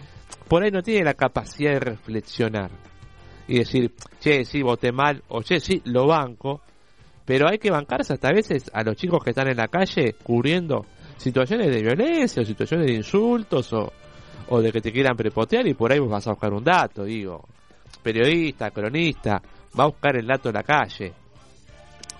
por 0.48 0.62
ahí 0.62 0.70
no 0.70 0.82
tiene 0.82 1.04
la 1.04 1.14
capacidad 1.14 1.72
de 1.72 1.80
reflexionar 1.80 2.70
y 3.48 3.58
decir, 3.58 3.92
che, 4.20 4.44
sí, 4.44 4.62
voté 4.62 4.92
mal, 4.92 5.22
o 5.28 5.42
che, 5.42 5.60
sí, 5.60 5.82
lo 5.84 6.06
banco, 6.06 6.60
pero 7.24 7.48
hay 7.48 7.58
que 7.58 7.70
bancarse 7.70 8.14
hasta 8.14 8.28
a 8.28 8.32
veces 8.32 8.70
a 8.72 8.82
los 8.82 8.96
chicos 8.96 9.22
que 9.22 9.30
están 9.30 9.48
en 9.48 9.56
la 9.56 9.68
calle 9.68 10.14
cubriendo 10.22 10.86
situaciones 11.16 11.68
de 11.68 11.82
violencia 11.82 12.42
o 12.42 12.44
situaciones 12.44 12.86
de 12.86 12.94
insultos 12.94 13.72
o, 13.72 13.92
o 14.48 14.60
de 14.60 14.72
que 14.72 14.80
te 14.80 14.92
quieran 14.92 15.16
prepotear 15.16 15.66
y 15.66 15.74
por 15.74 15.92
ahí 15.92 15.98
vos 15.98 16.10
vas 16.10 16.26
a 16.26 16.30
buscar 16.30 16.52
un 16.52 16.64
dato, 16.64 17.04
digo. 17.04 17.44
Periodista, 18.02 18.70
cronista, 18.70 19.40
va 19.78 19.84
a 19.84 19.88
buscar 19.88 20.16
el 20.16 20.26
dato 20.26 20.48
en 20.48 20.54
la 20.54 20.62
calle. 20.62 21.12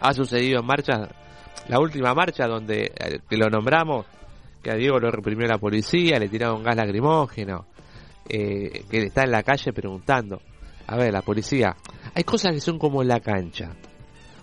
Ha 0.01 0.13
sucedido 0.13 0.61
en 0.61 0.67
marchas, 0.67 1.09
la 1.69 1.81
última 1.81 2.15
marcha 2.15 2.47
donde 2.47 2.93
eh, 2.95 3.21
que 3.29 3.37
lo 3.37 3.49
nombramos, 3.49 4.07
que 4.63 4.71
a 4.71 4.77
Diego 4.77 4.99
lo 4.99 5.11
reprimió 5.11 5.47
la 5.47 5.59
policía, 5.59 6.19
le 6.19 6.29
tiraron 6.29 6.63
gas 6.63 6.77
lacrimógeno, 6.77 7.67
eh, 8.29 8.85
que 8.91 8.99
está 8.99 9.25
en 9.25 9.33
la 9.33 9.43
calle 9.43 9.73
preguntando. 9.73 10.41
A 10.87 10.97
ver, 10.97 11.13
la 11.13 11.23
policía, 11.23 11.77
hay 12.15 12.25
cosas 12.25 12.53
que 12.53 12.61
son 12.61 12.79
como 12.79 13.03
en 13.03 13.09
la 13.09 13.21
cancha. 13.21 13.71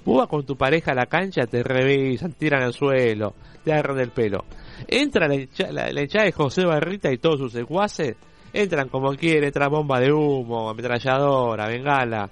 Vos 0.05 0.17
vas 0.17 0.28
con 0.28 0.45
tu 0.45 0.55
pareja 0.55 0.91
a 0.91 0.95
la 0.95 1.05
cancha, 1.05 1.45
te 1.45 1.63
revisan, 1.63 2.34
tiran 2.34 2.63
al 2.63 2.74
suelo, 2.74 3.36
te 3.63 3.72
agarran 3.72 3.97
del 3.97 4.11
pelo. 4.11 4.45
Entra 4.88 5.28
la, 5.28 5.91
la 5.91 6.01
hinchada 6.01 6.26
de 6.26 6.32
José 6.32 6.65
Barrita 6.65 7.11
y 7.11 7.17
todos 7.17 7.39
sus 7.39 7.51
secuaces, 7.51 8.15
entran 8.53 8.89
como 8.89 9.13
quieren, 9.15 9.45
entra 9.45 9.67
bomba 9.67 9.99
de 9.99 10.11
humo, 10.11 10.70
ametralladora, 10.70 11.67
bengala. 11.67 12.30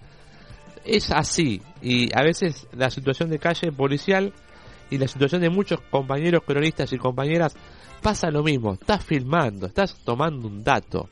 Es 0.86 1.12
así, 1.12 1.62
y 1.82 2.10
a 2.18 2.24
veces 2.24 2.68
la 2.72 2.90
situación 2.90 3.30
de 3.30 3.40
calle 3.40 3.74
policial 3.74 4.34
y 4.90 4.98
la 4.98 5.08
situación 5.08 5.42
de 5.42 5.50
muchos 5.50 5.82
compañeros 5.92 6.44
cronistas 6.46 6.94
y 6.94 6.98
compañeras 6.98 7.56
pasa 8.02 8.30
lo 8.30 8.44
mismo, 8.44 8.74
estás 8.74 9.04
filmando, 9.04 9.68
estás 9.68 9.96
tomando 10.04 10.48
un 10.48 10.64
dato. 10.64 11.10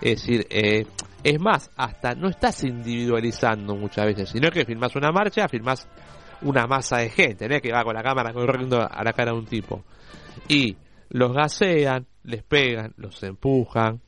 Es 0.00 0.20
decir, 0.22 0.46
eh, 0.50 0.86
es 1.22 1.40
más, 1.40 1.70
hasta 1.76 2.14
no 2.14 2.28
estás 2.28 2.64
individualizando 2.64 3.76
muchas 3.76 4.06
veces, 4.06 4.30
sino 4.30 4.50
que 4.50 4.64
filmas 4.64 4.96
una 4.96 5.12
marcha, 5.12 5.48
filmas 5.48 5.86
una 6.42 6.66
masa 6.66 6.98
de 6.98 7.10
gente, 7.10 7.48
¿no? 7.48 7.60
que 7.60 7.72
va 7.72 7.84
con 7.84 7.94
la 7.94 8.02
cámara 8.02 8.32
corriendo 8.32 8.80
a 8.80 9.04
la 9.04 9.12
cara 9.12 9.32
de 9.32 9.38
un 9.38 9.46
tipo. 9.46 9.84
Y 10.48 10.76
los 11.10 11.32
gasean, 11.32 12.06
les 12.24 12.42
pegan, 12.42 12.94
los 12.96 13.22
empujan. 13.22 14.00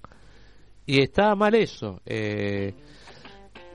Y 0.87 1.03
está 1.03 1.35
mal 1.35 1.55
eso. 1.55 2.01
eh, 2.07 2.75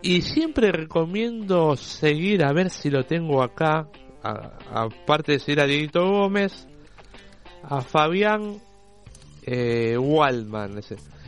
y 0.02 0.22
siempre 0.22 0.72
recomiendo 0.72 1.76
seguir, 1.76 2.46
a 2.46 2.54
ver 2.54 2.70
si 2.70 2.90
lo 2.90 3.04
tengo 3.04 3.42
acá, 3.42 3.90
aparte 4.24 5.34
de 5.34 5.40
seguir 5.40 5.60
a 5.60 5.66
Dieguito 5.66 6.06
Gómez, 6.06 6.68
a 7.70 7.82
Fabián 7.82 8.58
eh, 9.44 9.98
Waldman. 9.98 10.80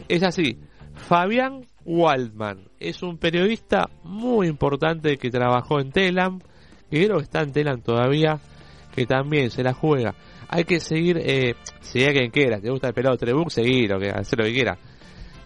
Es 0.07 0.23
así, 0.23 0.57
Fabián 0.95 1.65
Waldman 1.85 2.69
es 2.79 3.03
un 3.03 3.17
periodista 3.17 3.89
muy 4.03 4.47
importante 4.47 5.17
que 5.17 5.29
trabajó 5.29 5.79
en 5.79 5.91
Telam, 5.91 6.39
que 6.89 7.05
creo 7.05 7.17
que 7.17 7.23
está 7.23 7.41
en 7.41 7.51
Telam 7.51 7.81
todavía, 7.81 8.39
que 8.95 9.05
también 9.05 9.51
se 9.51 9.63
la 9.63 9.73
juega. 9.73 10.15
Hay 10.47 10.63
que 10.63 10.79
seguir, 10.79 11.19
eh, 11.21 11.55
si 11.81 11.99
quien 11.99 12.31
quiera, 12.31 12.59
te 12.59 12.71
gusta 12.71 12.87
el 12.87 12.93
pelado 12.93 13.17
Trebuch, 13.17 13.49
seguirlo, 13.49 13.99
que 13.99 14.09
hacer 14.09 14.39
lo 14.39 14.45
que 14.45 14.53
quiera. 14.53 14.77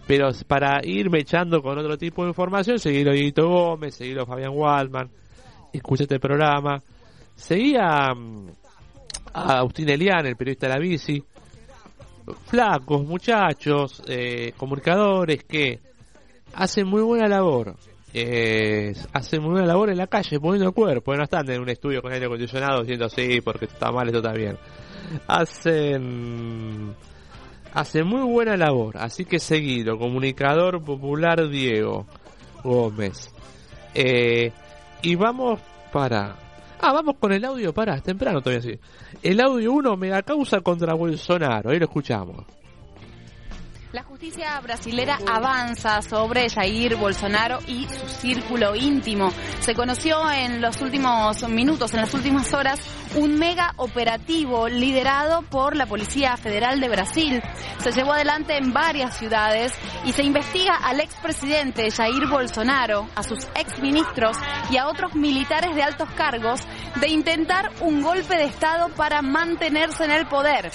Pero 0.06 0.28
para 0.46 0.80
irme 0.84 1.20
echando 1.20 1.60
con 1.62 1.78
otro 1.78 1.98
tipo 1.98 2.22
de 2.22 2.28
información, 2.28 2.78
seguir 2.78 3.08
a 3.08 3.12
Dieguito 3.12 3.48
Gómez, 3.48 3.96
seguir 3.96 4.18
a 4.20 4.26
Fabián 4.26 4.52
Waldman, 4.54 5.10
escucha 5.72 6.04
este 6.04 6.20
programa, 6.20 6.82
seguí 7.34 7.74
a, 9.34 9.58
Agustín 9.58 9.88
Elian, 9.90 10.26
el 10.26 10.36
periodista 10.36 10.68
de 10.68 10.72
la 10.72 10.78
bici, 10.78 11.22
flacos, 12.46 13.04
muchachos, 13.04 14.02
eh, 14.06 14.52
comunicadores 14.56 15.44
que 15.44 15.80
hacen 16.54 16.86
muy 16.86 17.02
buena 17.02 17.28
labor. 17.28 17.74
Eh, 18.16 18.94
hacen 19.12 19.42
muy 19.42 19.52
buena 19.52 19.66
labor 19.66 19.90
en 19.90 19.98
la 19.98 20.06
calle 20.06 20.38
poniendo 20.38 20.68
el 20.68 20.74
cuerpo, 20.74 21.16
no 21.16 21.24
están 21.24 21.50
en 21.50 21.60
un 21.60 21.68
estudio 21.68 22.00
con 22.00 22.12
aire 22.12 22.26
acondicionado 22.26 22.82
diciendo 22.82 23.08
sí, 23.08 23.40
porque 23.40 23.64
está 23.64 23.90
mal, 23.90 24.06
esto 24.06 24.18
está 24.18 24.32
bien. 24.32 24.56
Hacen 25.26 26.94
hacen 27.72 28.06
muy 28.06 28.22
buena 28.22 28.56
labor, 28.56 28.96
así 28.98 29.24
que 29.24 29.40
seguido, 29.40 29.98
comunicador 29.98 30.82
popular 30.84 31.48
Diego 31.48 32.06
Gómez. 32.62 33.32
Eh, 33.94 34.52
y 35.02 35.16
vamos 35.16 35.60
para 35.92 36.36
Ah, 36.86 36.92
vamos 36.92 37.16
con 37.16 37.32
el 37.32 37.42
audio, 37.46 37.72
para, 37.72 37.98
temprano 38.02 38.42
todavía 38.42 38.60
sí. 38.60 38.78
El 39.22 39.40
audio 39.40 39.72
1, 39.72 39.96
mega 39.96 40.20
causa 40.20 40.60
contra 40.60 40.92
Bolsonaro, 40.92 41.70
ahí 41.70 41.78
lo 41.78 41.86
escuchamos. 41.86 42.44
La 43.94 44.02
justicia 44.02 44.58
brasilera 44.60 45.20
avanza 45.24 46.02
sobre 46.02 46.50
Jair 46.50 46.96
Bolsonaro 46.96 47.60
y 47.68 47.86
su 47.86 48.08
círculo 48.08 48.74
íntimo. 48.74 49.30
Se 49.60 49.72
conoció 49.76 50.28
en 50.32 50.60
los 50.60 50.80
últimos 50.80 51.48
minutos, 51.48 51.94
en 51.94 52.00
las 52.00 52.12
últimas 52.12 52.52
horas, 52.54 52.80
un 53.14 53.38
mega 53.38 53.72
operativo 53.76 54.68
liderado 54.68 55.42
por 55.42 55.76
la 55.76 55.86
Policía 55.86 56.36
Federal 56.36 56.80
de 56.80 56.88
Brasil. 56.88 57.40
Se 57.78 57.92
llevó 57.92 58.14
adelante 58.14 58.56
en 58.56 58.72
varias 58.72 59.16
ciudades 59.16 59.72
y 60.04 60.10
se 60.10 60.24
investiga 60.24 60.74
al 60.74 60.98
expresidente 60.98 61.88
Jair 61.92 62.26
Bolsonaro, 62.26 63.08
a 63.14 63.22
sus 63.22 63.46
exministros 63.54 64.36
y 64.72 64.76
a 64.76 64.88
otros 64.88 65.14
militares 65.14 65.72
de 65.76 65.84
altos 65.84 66.10
cargos 66.16 66.62
de 67.00 67.10
intentar 67.10 67.70
un 67.80 68.02
golpe 68.02 68.34
de 68.34 68.46
Estado 68.46 68.88
para 68.96 69.22
mantenerse 69.22 70.04
en 70.04 70.10
el 70.10 70.26
poder. 70.26 70.72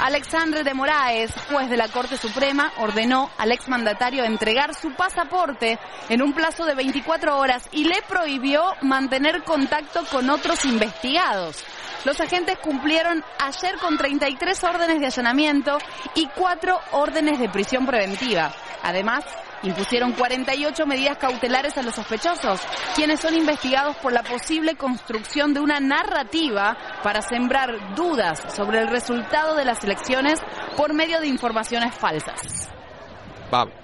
Alexandre 0.00 0.64
de 0.64 0.74
Moraes, 0.74 1.30
juez 1.50 1.68
de 1.68 1.76
la 1.76 1.88
Corte 1.88 2.16
Suprema, 2.16 2.72
ordenó 2.78 3.30
al 3.38 3.52
exmandatario 3.52 4.24
entregar 4.24 4.74
su 4.74 4.92
pasaporte 4.92 5.78
en 6.08 6.22
un 6.22 6.32
plazo 6.32 6.64
de 6.64 6.74
24 6.74 7.38
horas 7.38 7.68
y 7.72 7.84
le 7.84 8.02
prohibió 8.08 8.62
mantener 8.82 9.42
contacto 9.44 10.04
con 10.10 10.30
otros 10.30 10.64
investigados. 10.64 11.64
Los 12.04 12.18
agentes 12.20 12.58
cumplieron 12.58 13.22
ayer 13.38 13.76
con 13.76 13.98
33 13.98 14.64
órdenes 14.64 15.00
de 15.00 15.06
allanamiento 15.06 15.76
y 16.14 16.26
4 16.34 16.80
órdenes 16.92 17.38
de 17.38 17.48
prisión 17.50 17.86
preventiva. 17.86 18.52
Además, 18.82 19.24
impusieron 19.62 20.12
48 20.12 20.86
medidas 20.86 21.18
cautelares 21.18 21.76
a 21.76 21.82
los 21.82 21.94
sospechosos, 21.94 22.60
quienes 22.94 23.20
son 23.20 23.34
investigados 23.34 23.96
por 23.96 24.12
la 24.12 24.22
posible 24.22 24.76
construcción 24.76 25.52
de 25.52 25.60
una 25.60 25.78
narrativa 25.78 26.76
para 27.02 27.20
sembrar 27.20 27.94
dudas 27.94 28.42
sobre 28.54 28.80
el 28.80 28.88
resultado 28.88 29.54
de 29.54 29.66
las 29.66 29.84
elecciones 29.84 30.40
por 30.78 30.94
medio 30.94 31.20
de 31.20 31.26
informaciones 31.26 31.94
falsas. 31.94 32.70
Vamos. 33.50 33.74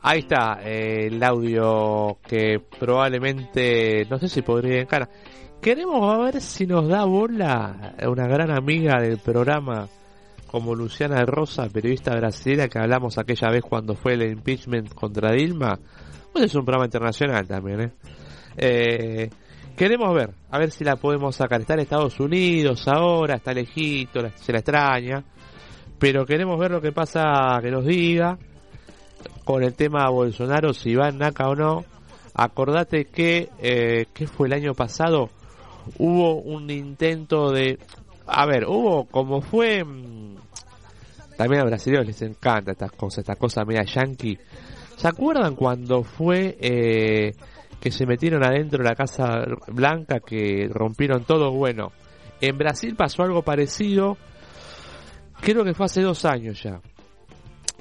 Ahí 0.00 0.20
está 0.20 0.60
eh, 0.62 1.08
el 1.08 1.22
audio 1.22 2.18
que 2.26 2.60
probablemente, 2.78 4.06
no 4.08 4.18
sé 4.18 4.28
si 4.28 4.40
podría 4.40 4.82
ir 4.82 4.86
Queremos 5.60 6.24
ver 6.24 6.40
si 6.40 6.66
nos 6.66 6.88
da 6.88 7.04
bola 7.04 7.94
una 8.06 8.26
gran 8.28 8.50
amiga 8.50 9.00
del 9.00 9.18
programa 9.18 9.88
como 10.46 10.74
Luciana 10.74 11.24
Rosa, 11.24 11.68
periodista 11.68 12.14
brasileña 12.14 12.68
que 12.68 12.78
hablamos 12.78 13.18
aquella 13.18 13.50
vez 13.50 13.62
cuando 13.62 13.94
fue 13.94 14.14
el 14.14 14.22
impeachment 14.30 14.94
contra 14.94 15.32
Dilma. 15.32 15.78
Pues 16.32 16.44
es 16.44 16.54
un 16.54 16.64
programa 16.64 16.84
internacional 16.84 17.46
también, 17.46 17.80
¿eh? 17.80 17.92
Eh, 18.56 19.30
queremos 19.76 20.14
ver, 20.14 20.30
a 20.50 20.58
ver 20.58 20.70
si 20.70 20.84
la 20.84 20.96
podemos 20.96 21.34
sacar. 21.36 21.60
Está 21.60 21.74
en 21.74 21.80
Estados 21.80 22.18
Unidos 22.20 22.86
ahora, 22.86 23.36
está 23.36 23.52
lejito, 23.52 24.20
se 24.36 24.52
la 24.52 24.58
extraña. 24.58 25.24
Pero 25.98 26.24
queremos 26.24 26.58
ver 26.58 26.70
lo 26.70 26.80
que 26.80 26.92
pasa, 26.92 27.58
que 27.60 27.70
nos 27.70 27.84
diga 27.84 28.38
con 29.44 29.62
el 29.62 29.74
tema 29.74 30.08
Bolsonaro, 30.10 30.72
si 30.72 30.94
va 30.94 31.08
en 31.08 31.18
NACA 31.18 31.48
o 31.48 31.54
no. 31.54 31.84
Acordate 32.34 33.06
que, 33.06 33.48
eh, 33.60 34.06
¿qué 34.12 34.26
fue 34.26 34.46
el 34.48 34.52
año 34.52 34.74
pasado? 34.74 35.30
Hubo 35.98 36.36
un 36.42 36.70
intento 36.70 37.50
de... 37.50 37.78
A 38.26 38.46
ver, 38.46 38.66
hubo 38.66 39.04
como 39.06 39.40
fue... 39.40 39.84
mm, 39.84 40.36
También 41.36 41.62
a 41.62 41.64
brasileños 41.66 42.06
les 42.06 42.22
encanta 42.22 42.72
estas 42.72 42.92
cosas, 42.92 43.18
esta 43.18 43.36
cosa 43.36 43.64
media 43.64 43.84
yankee. 43.84 44.38
¿Se 44.96 45.08
acuerdan 45.08 45.54
cuando 45.54 46.02
fue 46.02 46.56
eh, 46.60 47.32
que 47.80 47.90
se 47.90 48.06
metieron 48.06 48.42
adentro 48.44 48.78
de 48.82 48.88
la 48.88 48.94
Casa 48.94 49.44
Blanca, 49.68 50.20
que 50.20 50.68
rompieron 50.72 51.24
todo? 51.24 51.52
Bueno, 51.52 51.92
en 52.40 52.56
Brasil 52.56 52.96
pasó 52.96 53.22
algo 53.22 53.42
parecido, 53.42 54.16
creo 55.40 55.64
que 55.64 55.74
fue 55.74 55.86
hace 55.86 56.00
dos 56.02 56.24
años 56.24 56.62
ya. 56.62 56.80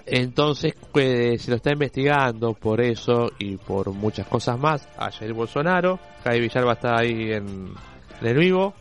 Entonces 0.05 0.73
se 0.93 1.49
lo 1.49 1.55
está 1.55 1.71
investigando 1.71 2.53
por 2.53 2.79
eso 2.79 3.31
y 3.39 3.57
por 3.57 3.91
muchas 3.91 4.27
cosas 4.27 4.59
más 4.59 4.87
a 4.97 5.09
Jair 5.09 5.33
Bolsonaro. 5.33 5.99
Jair 6.23 6.41
Villalba 6.41 6.73
está 6.73 6.99
ahí 6.99 7.31
en, 7.31 7.73
en 8.21 8.27
el 8.27 8.37
vivo. 8.37 8.73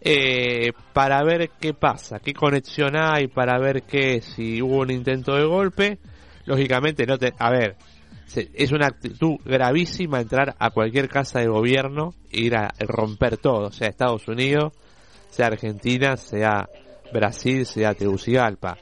Eh, 0.00 0.70
para 0.92 1.22
ver 1.24 1.50
qué 1.60 1.74
pasa, 1.74 2.20
qué 2.20 2.32
conexión 2.32 2.96
hay, 2.96 3.26
para 3.26 3.58
ver 3.58 3.82
que 3.82 4.20
si 4.20 4.62
hubo 4.62 4.78
un 4.78 4.90
intento 4.90 5.34
de 5.34 5.44
golpe. 5.44 5.98
Lógicamente 6.44 7.04
no 7.04 7.18
te... 7.18 7.34
A 7.38 7.50
ver, 7.50 7.76
se- 8.26 8.48
es 8.54 8.70
una 8.72 8.86
actitud 8.86 9.36
gravísima 9.44 10.20
entrar 10.20 10.54
a 10.58 10.70
cualquier 10.70 11.08
casa 11.08 11.40
de 11.40 11.48
gobierno 11.48 12.14
e 12.30 12.40
ir 12.40 12.56
a 12.56 12.72
romper 12.78 13.36
todo, 13.38 13.70
sea 13.72 13.88
Estados 13.88 14.26
Unidos, 14.28 14.72
sea 15.30 15.48
Argentina, 15.48 16.16
sea 16.16 16.68
Brasil, 17.12 17.66
sea 17.66 17.92
Tegucigalpa. 17.94 18.78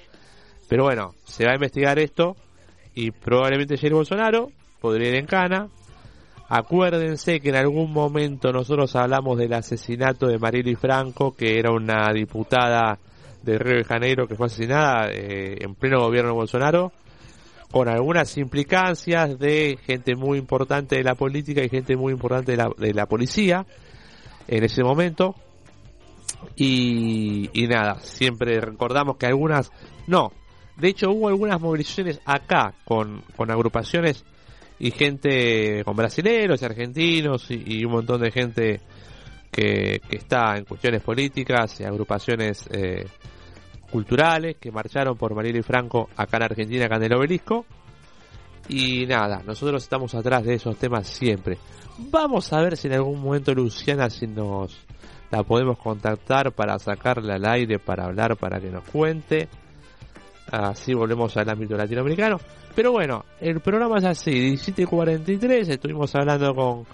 Pero 0.68 0.84
bueno, 0.84 1.14
se 1.24 1.44
va 1.44 1.52
a 1.52 1.54
investigar 1.56 1.98
esto 1.98 2.36
y 2.94 3.10
probablemente 3.10 3.78
Jair 3.78 3.94
Bolsonaro 3.94 4.50
podría 4.80 5.08
ir 5.08 5.14
en 5.16 5.26
cana. 5.26 5.68
Acuérdense 6.48 7.40
que 7.40 7.48
en 7.48 7.56
algún 7.56 7.92
momento 7.92 8.52
nosotros 8.52 8.94
hablamos 8.94 9.36
del 9.36 9.52
asesinato 9.52 10.28
de 10.28 10.38
Marily 10.38 10.76
Franco, 10.76 11.34
que 11.34 11.58
era 11.58 11.72
una 11.72 12.12
diputada 12.12 12.98
de 13.42 13.58
Río 13.58 13.78
de 13.78 13.84
Janeiro 13.84 14.28
que 14.28 14.36
fue 14.36 14.46
asesinada 14.46 15.08
eh, 15.10 15.56
en 15.60 15.74
pleno 15.74 16.00
gobierno 16.00 16.30
de 16.30 16.36
Bolsonaro, 16.36 16.92
con 17.70 17.88
algunas 17.88 18.36
implicancias 18.38 19.38
de 19.40 19.76
gente 19.84 20.14
muy 20.14 20.38
importante 20.38 20.96
de 20.96 21.02
la 21.02 21.16
política 21.16 21.64
y 21.64 21.68
gente 21.68 21.96
muy 21.96 22.12
importante 22.12 22.52
de 22.52 22.58
la, 22.58 22.70
de 22.76 22.94
la 22.94 23.06
policía 23.06 23.66
en 24.46 24.62
ese 24.62 24.84
momento. 24.84 25.34
Y, 26.54 27.50
y 27.60 27.66
nada, 27.66 27.96
siempre 28.00 28.60
recordamos 28.60 29.16
que 29.16 29.26
algunas, 29.26 29.72
no, 30.06 30.32
de 30.76 30.88
hecho 30.88 31.10
hubo 31.10 31.26
algunas 31.26 31.60
movilizaciones 31.60 32.20
acá 32.24 32.74
con, 32.84 33.22
con 33.36 33.50
agrupaciones 33.50 34.24
y 34.78 34.90
gente, 34.90 35.82
con 35.84 35.96
brasileños 35.96 36.60
y 36.60 36.64
argentinos 36.64 37.50
y, 37.50 37.62
y 37.66 37.84
un 37.84 37.92
montón 37.92 38.20
de 38.20 38.30
gente 38.30 38.80
que, 39.50 40.00
que 40.08 40.16
está 40.16 40.56
en 40.56 40.64
cuestiones 40.64 41.02
políticas 41.02 41.80
y 41.80 41.84
agrupaciones 41.84 42.68
eh, 42.70 43.06
culturales 43.90 44.56
que 44.60 44.70
marcharon 44.70 45.16
por 45.16 45.34
Mariela 45.34 45.58
y 45.58 45.62
Franco 45.62 46.10
acá 46.16 46.36
en 46.38 46.42
Argentina, 46.42 46.86
acá 46.86 46.96
en 46.96 47.04
el 47.04 47.14
obelisco. 47.14 47.64
Y 48.68 49.06
nada, 49.06 49.42
nosotros 49.46 49.82
estamos 49.82 50.14
atrás 50.14 50.44
de 50.44 50.54
esos 50.54 50.76
temas 50.76 51.06
siempre. 51.06 51.56
Vamos 51.98 52.52
a 52.52 52.60
ver 52.60 52.76
si 52.76 52.88
en 52.88 52.94
algún 52.94 53.20
momento 53.20 53.54
Luciana 53.54 54.10
si 54.10 54.26
nos 54.26 54.76
la 55.30 55.42
podemos 55.42 55.78
contactar 55.78 56.52
para 56.52 56.78
sacarla 56.78 57.34
al 57.36 57.46
aire, 57.46 57.78
para 57.78 58.04
hablar, 58.04 58.36
para 58.36 58.60
que 58.60 58.70
nos 58.70 58.84
cuente. 58.84 59.48
Así 60.50 60.94
volvemos 60.94 61.36
al 61.36 61.48
ámbito 61.48 61.76
latinoamericano. 61.76 62.38
Pero 62.74 62.92
bueno, 62.92 63.24
el 63.40 63.60
programa 63.60 63.98
es 63.98 64.04
así, 64.04 64.52
17.43, 64.52 65.68
estuvimos 65.70 66.14
hablando 66.14 66.54
con 66.54 66.86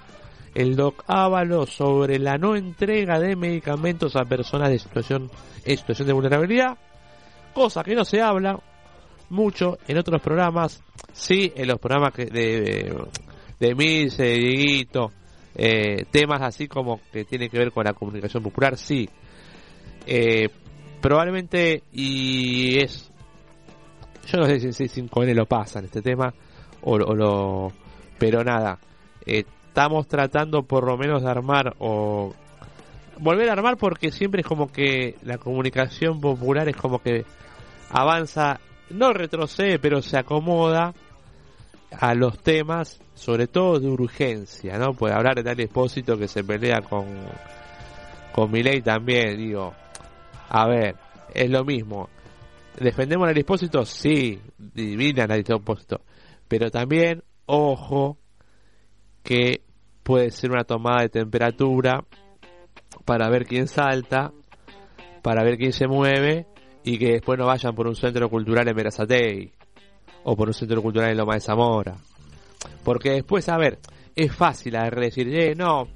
el 0.55 0.77
Doc 0.77 1.03
Ávalo 1.07 1.67
sobre 1.67 2.19
la 2.19 2.37
no 2.37 2.55
entrega 2.55 3.19
de 3.19 3.37
medicamentos 3.37 4.17
a 4.17 4.25
personas 4.25 4.71
de 4.71 4.79
situación, 4.79 5.31
en 5.65 5.77
situación 5.77 6.07
de 6.07 6.15
vulnerabilidad, 6.15 6.79
cosa 7.53 7.83
que 7.83 7.95
no 7.95 8.05
se 8.05 8.21
habla 8.21 8.61
mucho 9.31 9.79
en 9.89 9.99
otros 9.99 10.21
programas, 10.21 10.83
sí, 11.13 11.53
en 11.57 11.69
los 11.69 11.79
programas 11.79 12.13
que 12.13 12.27
de, 12.27 12.61
de, 13.59 13.75
de 13.75 14.35
Dieguito, 14.39 15.11
eh, 15.55 16.05
temas 16.11 16.43
así 16.43 16.69
como 16.69 17.01
que 17.13 17.25
tienen 17.25 17.49
que 17.49 17.59
ver 17.59 17.73
con 17.73 17.85
la 17.85 17.93
comunicación 17.93 18.43
popular, 18.43 18.77
sí. 18.77 19.09
Eh, 20.07 20.49
probablemente, 21.01 21.83
y 21.93 22.79
es, 22.83 23.12
yo 24.27 24.39
no 24.39 24.47
sé 24.47 24.61
si, 24.61 24.73
si 24.73 25.03
5N 25.03 25.35
lo 25.35 25.47
pasan 25.47 25.85
este 25.85 26.03
tema, 26.03 26.33
o, 26.83 26.99
lo, 26.99 27.73
pero 28.19 28.43
nada, 28.45 28.79
estamos 29.25 30.07
tratando 30.07 30.63
por 30.63 30.87
lo 30.87 30.97
menos 30.97 31.23
de 31.23 31.31
armar 31.31 31.75
o 31.79 32.35
volver 33.19 33.49
a 33.49 33.53
armar 33.53 33.77
porque 33.77 34.11
siempre 34.11 34.41
es 34.41 34.47
como 34.47 34.71
que 34.71 35.17
la 35.23 35.39
comunicación 35.39 36.21
popular 36.21 36.69
es 36.69 36.77
como 36.77 37.01
que 37.01 37.25
avanza, 37.91 38.61
no 38.91 39.13
retrocede, 39.13 39.79
pero 39.79 40.03
se 40.03 40.19
acomoda 40.19 40.93
a 41.91 42.15
los 42.15 42.39
temas, 42.39 43.01
sobre 43.15 43.47
todo 43.47 43.79
de 43.79 43.89
urgencia, 43.89 44.79
¿no? 44.79 44.95
Puede 44.95 45.15
hablar 45.15 45.37
de 45.37 45.45
tal 45.45 45.61
expósito 45.61 46.17
que 46.17 46.27
se 46.27 46.43
pelea 46.43 46.81
con, 46.81 47.07
con 48.33 48.51
Milei 48.51 48.81
también, 48.81 49.37
digo, 49.37 49.75
a 50.49 50.67
ver, 50.67 50.97
es 51.35 51.51
lo 51.51 51.65
mismo. 51.65 52.09
¿Defendemos 52.79 53.29
al 53.29 53.37
expósito? 53.37 53.85
Sí, 53.85 54.41
divinan 54.59 55.31
al 55.31 55.41
expósito. 55.41 56.01
Pero 56.49 56.71
también, 56.71 57.23
ojo, 57.47 58.19
que 59.23 59.63
puede 60.03 60.31
ser 60.31 60.51
una 60.51 60.65
tomada 60.65 61.03
de 61.03 61.09
temperatura 61.09 62.05
para 63.05 63.29
ver 63.29 63.47
quién 63.47 63.69
salta, 63.69 64.33
para 65.23 65.45
ver 65.45 65.57
quién 65.57 65.73
se 65.73 65.87
mueve 65.87 66.47
y 66.85 66.99
que 66.99 67.13
después 67.13 67.39
no 67.39 67.47
vayan 67.47 67.75
por 67.75 67.87
un 67.87 67.95
centro 67.95 68.29
cultural 68.29 68.69
en 68.69 68.77
Verazatei 68.77 69.53
o 70.25 70.37
por 70.37 70.49
un 70.49 70.55
centro 70.55 70.83
cultural 70.83 71.11
en 71.11 71.17
Loma 71.17 71.35
de 71.35 71.41
Zamora. 71.41 71.97
Porque 72.85 73.11
después, 73.11 73.49
a 73.49 73.57
ver, 73.57 73.79
es 74.15 74.35
fácil 74.35 74.77
decir, 74.97 75.29
eh, 75.35 75.55
no, 75.55 75.89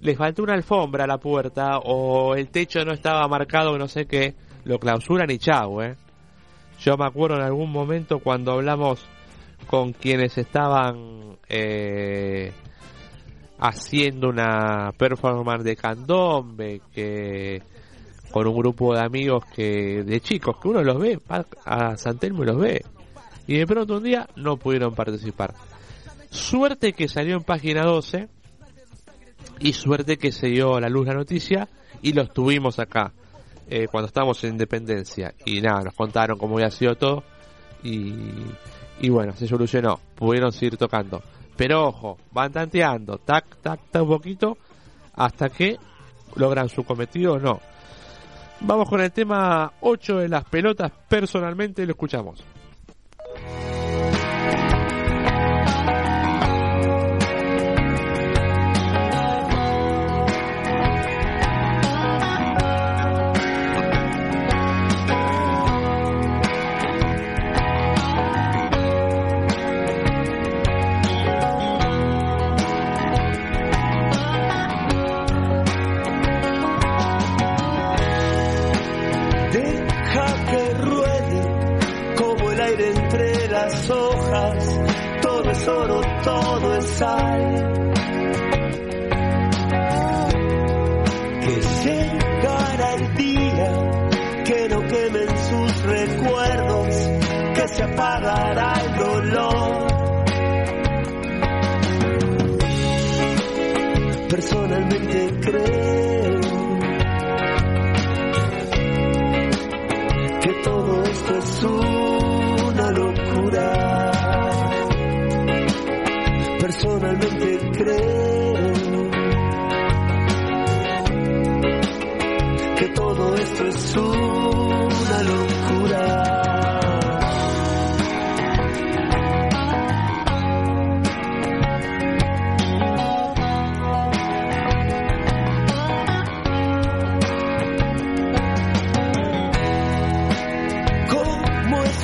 le 0.00 0.16
faltó 0.16 0.42
una 0.42 0.54
alfombra 0.54 1.04
a 1.04 1.06
la 1.06 1.18
puerta 1.18 1.78
o 1.78 2.34
el 2.34 2.48
techo 2.48 2.84
no 2.84 2.92
estaba 2.92 3.26
marcado, 3.28 3.76
no 3.78 3.88
sé 3.88 4.06
qué, 4.06 4.34
lo 4.64 4.78
clausuran 4.78 5.30
y 5.30 5.38
chau, 5.38 5.82
eh. 5.82 5.96
Yo 6.80 6.96
me 6.96 7.04
acuerdo 7.06 7.36
en 7.36 7.42
algún 7.42 7.70
momento 7.70 8.20
cuando 8.20 8.52
hablamos 8.52 9.04
con 9.66 9.92
quienes 9.92 10.38
estaban 10.38 11.36
eh, 11.48 12.52
haciendo 13.58 14.30
una 14.30 14.90
performance 14.96 15.62
de 15.62 15.76
candombe, 15.76 16.80
que 16.94 17.62
con 18.30 18.46
un 18.46 18.56
grupo 18.56 18.94
de 18.94 19.00
amigos 19.00 19.44
que 19.54 20.02
de 20.04 20.20
chicos 20.20 20.56
que 20.60 20.68
uno 20.68 20.82
los 20.82 20.98
ve, 20.98 21.18
a 21.66 21.96
San 21.96 22.18
Telmo 22.18 22.44
y 22.44 22.46
los 22.46 22.56
ve, 22.56 22.82
y 23.46 23.58
de 23.58 23.66
pronto 23.66 23.98
un 23.98 24.04
día 24.04 24.26
no 24.36 24.56
pudieron 24.56 24.94
participar. 24.94 25.52
Suerte 26.30 26.94
que 26.94 27.08
salió 27.08 27.36
en 27.36 27.42
página 27.42 27.82
12 27.82 28.28
y 29.58 29.72
suerte 29.74 30.16
que 30.16 30.32
se 30.32 30.46
dio 30.46 30.76
a 30.76 30.80
la 30.80 30.88
luz 30.88 31.06
la 31.06 31.14
noticia 31.14 31.68
y 32.00 32.14
los 32.14 32.32
tuvimos 32.32 32.78
acá 32.78 33.12
eh, 33.70 33.86
cuando 33.88 34.08
estábamos 34.08 34.42
en 34.44 34.50
Independencia 34.50 35.32
y 35.46 35.60
nada, 35.60 35.84
nos 35.84 35.94
contaron 35.94 36.36
cómo 36.36 36.56
había 36.56 36.70
sido 36.70 36.96
todo 36.96 37.22
y, 37.84 38.14
y 39.00 39.08
bueno, 39.08 39.32
se 39.32 39.46
solucionó, 39.46 40.00
pudieron 40.16 40.50
seguir 40.52 40.76
tocando. 40.76 41.22
Pero 41.56 41.86
ojo, 41.86 42.18
van 42.32 42.52
tanteando, 42.52 43.18
tac, 43.18 43.60
tac, 43.62 43.80
tac 43.90 44.02
un 44.02 44.08
poquito 44.08 44.58
hasta 45.14 45.48
que 45.50 45.76
logran 46.34 46.68
su 46.68 46.84
cometido 46.84 47.34
o 47.34 47.38
no. 47.38 47.60
Vamos 48.62 48.88
con 48.88 49.00
el 49.00 49.12
tema 49.12 49.72
8 49.80 50.18
de 50.18 50.28
las 50.28 50.44
pelotas, 50.44 50.90
personalmente 51.08 51.86
lo 51.86 51.92
escuchamos. 51.92 52.42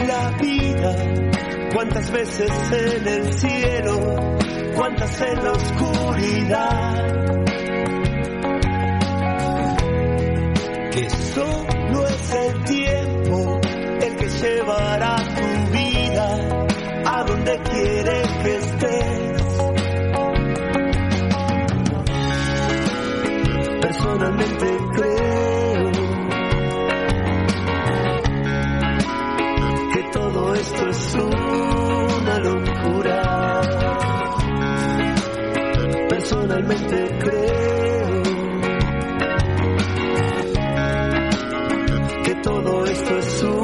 La 0.04 0.30
vida? 0.40 0.94
¿Cuántas 1.72 2.10
veces 2.10 2.50
en 2.72 3.08
el 3.08 3.32
cielo? 3.32 4.16
¿Cuántas 4.74 5.20
en 5.20 5.44
la 5.44 5.52
oscuridad? 5.52 7.06
Que 10.92 11.10
solo 11.10 12.06
es 12.08 12.34
el 12.34 12.64
tiempo 12.64 13.60
el 14.00 14.16
que 14.16 14.28
llevará 14.28 15.16
tu 15.16 15.72
vida 15.72 16.66
a 17.04 17.24
donde 17.24 17.58
quiere 17.58 18.22
que 18.42 18.56
estés. 18.56 19.42
Personalmente 23.80 24.85
esto 30.66 30.88
es 30.88 31.14
una 31.14 32.38
locura. 32.40 33.60
Personalmente 36.08 37.18
creo 37.20 38.22
que 42.24 42.34
todo 42.42 42.86
esto 42.86 43.18
es 43.18 43.42
una 43.42 43.55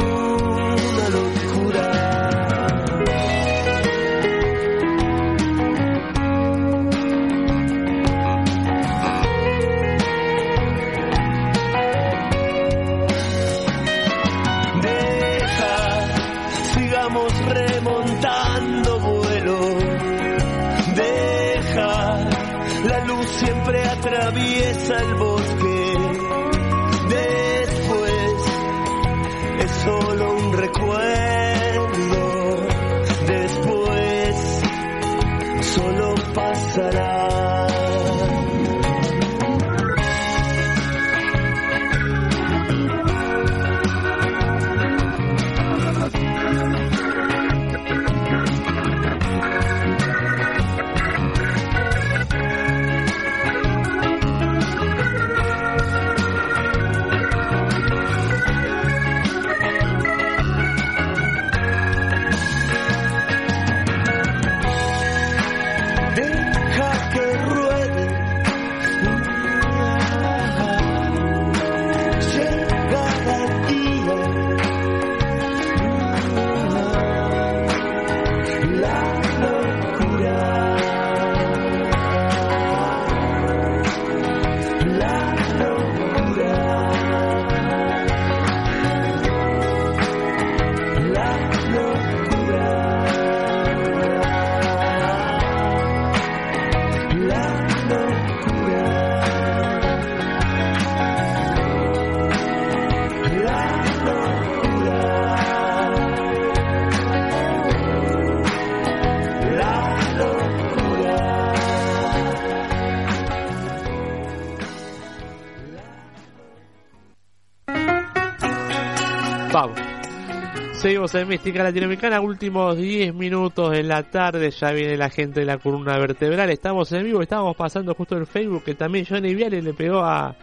En 121.15 121.29
Mística 121.29 121.63
Latinoamericana, 121.63 122.23
últimos 122.23 122.75
10 122.79 123.15
minutos 123.15 123.77
en 123.77 123.87
la 123.87 124.03
tarde, 124.03 124.51
ya 124.51 124.73
viene 124.73 124.97
la 124.97 125.11
gente 125.11 125.41
de 125.41 125.47
la 125.47 125.59
columna 125.59 125.99
vertebral, 125.99 126.49
estamos 126.49 126.91
en 126.93 127.05
vivo, 127.05 127.21
estamos 127.21 127.55
pasando 127.55 127.95
justo 127.95 128.17
en 128.17 128.27
Facebook, 128.27 128.65
que 128.65 128.75
también 128.75 129.05
Johnny 129.07 129.35
Viale 129.35 129.61
le 129.61 129.75
pegó 129.75 129.99
a 130.01 130.35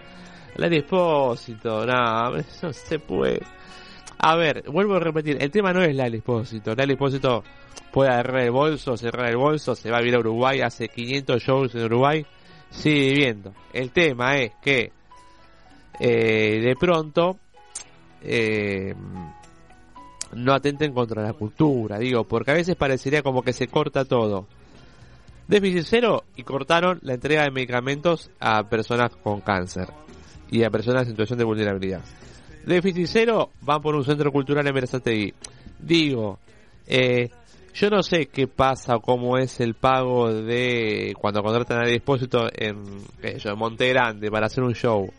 la 0.57 0.67
Espósito, 0.67 1.87
no, 1.87 2.31
no 2.31 2.73
se 2.73 2.99
puede. 2.99 3.41
A 4.19 4.35
ver, 4.35 4.63
vuelvo 4.69 4.95
a 4.95 4.99
repetir, 4.99 5.37
el 5.41 5.49
tema 5.49 5.73
no 5.73 5.81
es 5.81 5.95
Lali 5.95 6.17
Espósito, 6.17 6.75
Lali 6.75 6.93
Espósito 6.93 7.43
puede 7.91 8.11
agarrar 8.11 8.43
el 8.43 8.51
bolso, 8.51 8.95
cerrar 8.95 9.29
el 9.29 9.37
bolso, 9.37 9.73
se 9.73 9.89
va 9.89 9.97
a 9.97 10.03
ir 10.03 10.13
a 10.13 10.19
Uruguay, 10.19 10.61
hace 10.61 10.87
500 10.87 11.41
shows 11.41 11.73
en 11.73 11.85
Uruguay, 11.85 12.23
sigue 12.69 13.09
viviendo. 13.09 13.53
El 13.73 13.89
tema 13.89 14.37
es 14.37 14.51
que 14.61 14.91
eh, 15.99 16.61
de 16.61 16.75
pronto 16.79 17.39
eh, 18.21 18.93
no 20.33 20.53
atenten 20.53 20.93
contra 20.93 21.23
la 21.23 21.33
cultura, 21.33 21.97
digo, 21.97 22.23
porque 22.23 22.51
a 22.51 22.55
veces 22.55 22.75
parecería 22.75 23.21
como 23.21 23.41
que 23.41 23.53
se 23.53 23.67
corta 23.67 24.05
todo. 24.05 24.47
Déficit 25.47 25.83
cero 25.85 26.23
y 26.35 26.43
cortaron 26.43 26.99
la 27.01 27.15
entrega 27.15 27.43
de 27.43 27.51
medicamentos 27.51 28.29
a 28.39 28.69
personas 28.69 29.15
con 29.15 29.41
cáncer 29.41 29.89
y 30.51 30.63
a 30.63 30.69
personas 30.69 31.03
en 31.03 31.09
situación 31.09 31.39
de 31.39 31.45
vulnerabilidad. 31.45 32.01
Déficit 32.65 33.07
cero 33.07 33.49
van 33.61 33.81
por 33.81 33.95
un 33.95 34.03
centro 34.03 34.31
cultural 34.31 34.67
en 34.67 34.73
Berazategui. 34.73 35.33
Digo, 35.79 36.37
eh, 36.85 37.29
yo 37.73 37.89
no 37.89 38.03
sé 38.03 38.27
qué 38.27 38.47
pasa 38.47 38.95
o 38.95 39.01
cómo 39.01 39.37
es 39.37 39.59
el 39.59 39.73
pago 39.73 40.31
de 40.33 41.15
cuando 41.19 41.41
contratan 41.41 41.81
a 41.81 41.87
depósito 41.87 42.47
en, 42.53 42.83
en 43.21 43.57
Monte 43.57 43.87
Grande 43.89 44.29
para 44.29 44.47
hacer 44.47 44.63
un 44.63 44.73
show. 44.73 45.09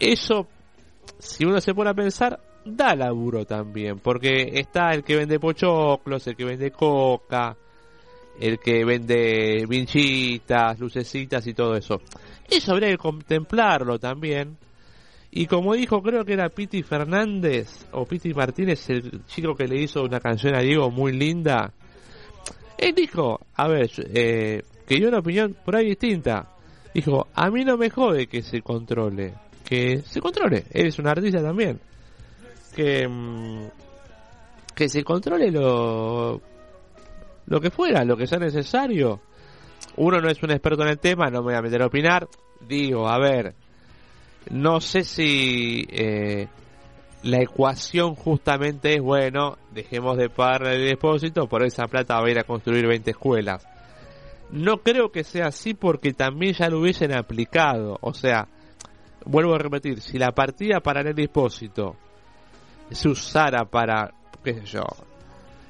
Eso, 0.00 0.46
si 1.18 1.44
uno 1.44 1.60
se 1.60 1.74
pone 1.74 1.90
a 1.90 1.94
pensar, 1.94 2.40
da 2.64 2.94
laburo 2.94 3.44
también, 3.44 3.98
porque 3.98 4.50
está 4.54 4.92
el 4.92 5.04
que 5.04 5.16
vende 5.16 5.38
pochoclos, 5.38 6.26
el 6.26 6.36
que 6.36 6.44
vende 6.44 6.70
coca, 6.70 7.56
el 8.40 8.58
que 8.58 8.84
vende 8.84 9.64
vinchitas, 9.68 10.78
lucecitas 10.78 11.46
y 11.46 11.54
todo 11.54 11.76
eso. 11.76 12.00
Eso 12.48 12.72
habría 12.72 12.90
que 12.90 12.98
contemplarlo 12.98 13.98
también. 13.98 14.56
Y 15.30 15.46
como 15.46 15.74
dijo, 15.74 16.00
creo 16.00 16.24
que 16.24 16.34
era 16.34 16.48
Piti 16.48 16.82
Fernández 16.82 17.86
o 17.92 18.04
Piti 18.04 18.32
Martínez, 18.32 18.88
el 18.90 19.24
chico 19.26 19.54
que 19.54 19.66
le 19.66 19.82
hizo 19.82 20.02
una 20.02 20.20
canción 20.20 20.54
a 20.54 20.60
Diego 20.60 20.90
muy 20.90 21.12
linda. 21.12 21.72
Él 22.78 22.94
dijo, 22.94 23.40
a 23.54 23.68
ver, 23.68 23.90
eh, 24.14 24.62
que 24.86 24.96
dio 24.96 25.08
una 25.08 25.18
opinión 25.18 25.56
por 25.64 25.76
ahí 25.76 25.86
distinta. 25.86 26.50
Dijo, 26.94 27.26
a 27.34 27.50
mí 27.50 27.64
no 27.64 27.76
me 27.76 27.90
jode 27.90 28.28
que 28.28 28.42
se 28.42 28.62
controle, 28.62 29.34
que 29.64 30.02
se 30.02 30.20
controle. 30.20 30.64
Él 30.70 30.86
es 30.86 30.98
un 31.00 31.08
artista 31.08 31.42
también. 31.42 31.80
Que, 32.74 33.06
mm, 33.08 33.68
que 34.74 34.88
se 34.88 35.04
controle 35.04 35.50
lo, 35.50 36.40
lo 37.46 37.60
que 37.60 37.70
fuera, 37.70 38.04
lo 38.04 38.16
que 38.16 38.26
sea 38.26 38.38
necesario. 38.38 39.20
Uno 39.96 40.20
no 40.20 40.28
es 40.28 40.42
un 40.42 40.50
experto 40.50 40.82
en 40.82 40.88
el 40.88 40.98
tema, 40.98 41.30
no 41.30 41.38
me 41.38 41.52
voy 41.52 41.54
a 41.54 41.62
meter 41.62 41.82
a 41.82 41.86
opinar. 41.86 42.28
Digo, 42.66 43.08
a 43.08 43.18
ver, 43.18 43.54
no 44.50 44.80
sé 44.80 45.04
si 45.04 45.86
eh, 45.90 46.48
la 47.22 47.42
ecuación 47.42 48.14
justamente 48.14 48.94
es, 48.94 49.00
bueno, 49.02 49.56
dejemos 49.72 50.16
de 50.16 50.28
pagar 50.28 50.66
el 50.68 50.88
depósito, 50.88 51.46
por 51.48 51.64
esa 51.64 51.86
plata 51.86 52.20
va 52.20 52.26
a 52.26 52.30
ir 52.30 52.38
a 52.38 52.44
construir 52.44 52.86
20 52.86 53.10
escuelas. 53.10 53.66
No 54.50 54.78
creo 54.78 55.10
que 55.10 55.24
sea 55.24 55.46
así 55.46 55.74
porque 55.74 56.12
también 56.12 56.54
ya 56.54 56.68
lo 56.68 56.80
hubiesen 56.80 57.14
aplicado. 57.14 57.98
O 58.00 58.12
sea, 58.12 58.48
vuelvo 59.24 59.54
a 59.54 59.58
repetir, 59.58 60.00
si 60.00 60.18
la 60.18 60.32
partida 60.32 60.80
para 60.80 61.00
el 61.00 61.14
depósito 61.14 61.96
se 62.94 63.08
usara 63.08 63.64
para, 63.64 64.12
qué 64.42 64.54
sé 64.54 64.64
yo, 64.64 64.84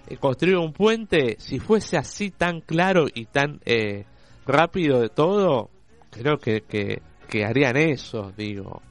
eh, 0.06 0.16
construir 0.16 0.56
un 0.56 0.72
puente, 0.72 1.36
si 1.38 1.58
fuese 1.58 1.96
así 1.96 2.30
tan 2.30 2.60
claro 2.60 3.06
y 3.12 3.26
tan 3.26 3.60
eh, 3.64 4.04
rápido 4.46 5.00
de 5.00 5.08
todo, 5.08 5.70
creo 6.10 6.38
que, 6.38 6.62
que, 6.62 7.00
que 7.28 7.44
harían 7.44 7.76
eso, 7.76 8.32
digo. 8.36 8.82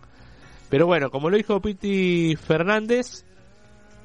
Pero 0.69 0.87
bueno, 0.87 1.11
como 1.11 1.29
lo 1.29 1.37
dijo 1.37 1.61
Piti 1.61 2.35
Fernández, 2.35 3.23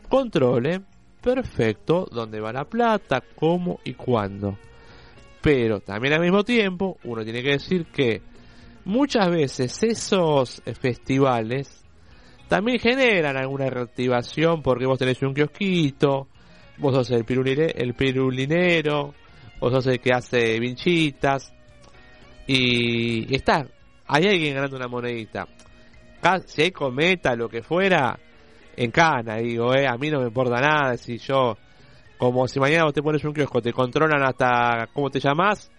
controle, 0.08 0.82
perfecto, 1.22 2.06
dónde 2.10 2.40
va 2.40 2.52
la 2.52 2.64
plata, 2.64 3.22
cómo 3.34 3.80
y 3.84 3.94
cuándo. 3.94 4.58
Pero 5.40 5.80
también 5.80 6.14
al 6.14 6.20
mismo 6.20 6.44
tiempo, 6.44 6.98
uno 7.04 7.24
tiene 7.24 7.42
que 7.42 7.52
decir 7.52 7.86
que 7.86 8.20
muchas 8.84 9.30
veces 9.30 9.82
esos 9.82 10.62
festivales 10.80 11.84
también 12.48 12.78
generan 12.78 13.36
alguna 13.36 13.68
reactivación 13.70 14.62
porque 14.62 14.86
vos 14.86 14.98
tenés 14.98 15.22
un 15.22 15.34
kiosquito, 15.34 16.28
vos 16.78 16.94
sos 16.94 17.10
el, 17.10 17.24
piruline- 17.24 17.72
el 17.74 17.94
pirulinero, 17.94 19.14
vos 19.60 19.72
sos 19.72 19.86
el 19.86 20.00
que 20.00 20.12
hace 20.12 20.58
vinchitas, 20.58 21.52
y 22.46 23.34
está, 23.34 23.66
hay 24.06 24.24
alguien 24.24 24.54
ganando 24.54 24.76
una 24.76 24.88
monedita. 24.88 25.46
Si 26.46 26.62
hay 26.62 26.70
cometa, 26.72 27.36
lo 27.36 27.48
que 27.48 27.62
fuera, 27.62 28.18
en 28.76 28.90
cana, 28.90 29.36
digo, 29.36 29.74
eh, 29.74 29.86
a 29.86 29.96
mí 29.96 30.10
no 30.10 30.20
me 30.20 30.28
importa 30.28 30.60
nada, 30.60 30.96
si 30.96 31.18
yo, 31.18 31.56
como 32.16 32.48
si 32.48 32.58
mañana 32.58 32.84
vos 32.84 32.94
te 32.94 33.02
pones 33.02 33.22
un 33.24 33.34
kiosco, 33.34 33.60
te 33.60 33.72
controlan 33.72 34.22
hasta 34.22 34.88
cómo 34.92 35.10
te 35.10 35.20
llamas, 35.20 35.70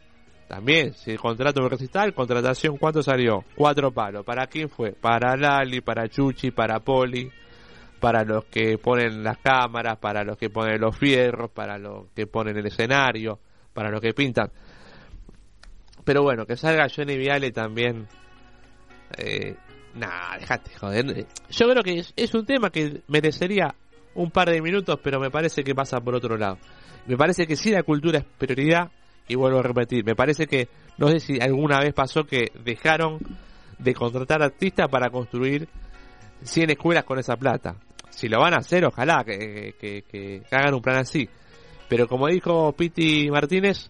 también, 0.50 0.96
si 0.96 1.12
el 1.12 1.20
contrato 1.20 1.62
de 1.62 1.70
recital, 1.70 2.12
contratación, 2.12 2.78
¿cuánto 2.78 3.04
salió? 3.04 3.46
Cuatro 3.56 3.92
palos. 3.92 4.26
¿Para 4.26 4.48
quién 4.48 4.68
fue? 4.68 4.94
Para 4.94 5.38
Lali, 5.38 5.82
para 5.82 6.10
Chuchi, 6.10 6.50
para 6.50 6.80
Poli, 6.80 7.30
para 8.00 8.24
los 8.24 8.46
que 8.46 8.80
ponen 8.80 9.24
las 9.24 9.38
cámaras, 9.38 10.00
para 10.00 10.24
los 10.24 10.38
que 10.38 10.50
ponen 10.50 10.82
los 10.82 10.98
fierros, 10.98 11.52
para 11.52 11.78
los 11.78 12.08
que 12.16 12.26
ponen 12.26 12.58
el 12.58 12.66
escenario, 12.66 13.38
para 13.76 13.92
los 13.92 14.02
que 14.02 14.12
pintan. 14.16 14.50
Pero 16.04 16.24
bueno, 16.24 16.48
que 16.48 16.58
salga 16.58 16.88
Johnny 16.90 17.16
Viale 17.16 17.52
también. 17.52 18.08
Eh, 19.20 19.56
nah, 19.94 20.36
dejate 20.40 20.72
joder. 20.76 21.28
Yo 21.52 21.70
creo 21.70 21.84
que 21.84 22.04
es, 22.16 22.34
un 22.34 22.48
tema 22.48 22.72
que 22.72 23.04
merecería 23.08 23.76
un 24.16 24.32
par 24.32 24.50
de 24.50 24.64
minutos, 24.64 25.00
pero 25.04 25.20
me 25.20 25.30
parece 25.30 25.64
que 25.64 25.76
pasa 25.76 26.02
por 26.02 26.16
otro 26.16 26.38
lado. 26.38 26.58
Me 27.06 27.18
parece 27.18 27.46
que 27.46 27.56
sí 27.56 27.70
la 27.70 27.84
cultura 27.84 28.18
es 28.18 28.26
prioridad, 28.26 28.90
y 29.30 29.36
vuelvo 29.36 29.60
a 29.60 29.64
repetir, 29.64 30.04
me 30.04 30.16
parece 30.16 30.48
que, 30.48 30.68
no 30.98 31.08
sé 31.08 31.20
si 31.20 31.40
alguna 31.40 31.80
vez 31.80 31.94
pasó 31.94 32.26
que 32.26 32.52
dejaron 32.64 33.20
de 33.78 33.94
contratar 33.94 34.42
artistas 34.42 34.90
para 34.90 35.10
construir 35.12 35.70
100 36.42 36.72
escuelas 36.72 37.04
con 37.04 37.20
esa 37.20 37.38
plata. 37.38 37.76
Si 38.10 38.28
lo 38.28 38.40
van 38.40 38.56
a 38.56 38.58
hacer, 38.58 38.84
ojalá 38.86 39.24
que, 39.24 40.44
hagan 40.52 40.74
un 40.74 40.82
plan 40.82 40.98
así. 40.98 41.30
Pero 41.88 42.08
como 42.08 42.28
dijo 42.28 42.74
Piti 42.74 43.30
Martínez, 43.30 43.90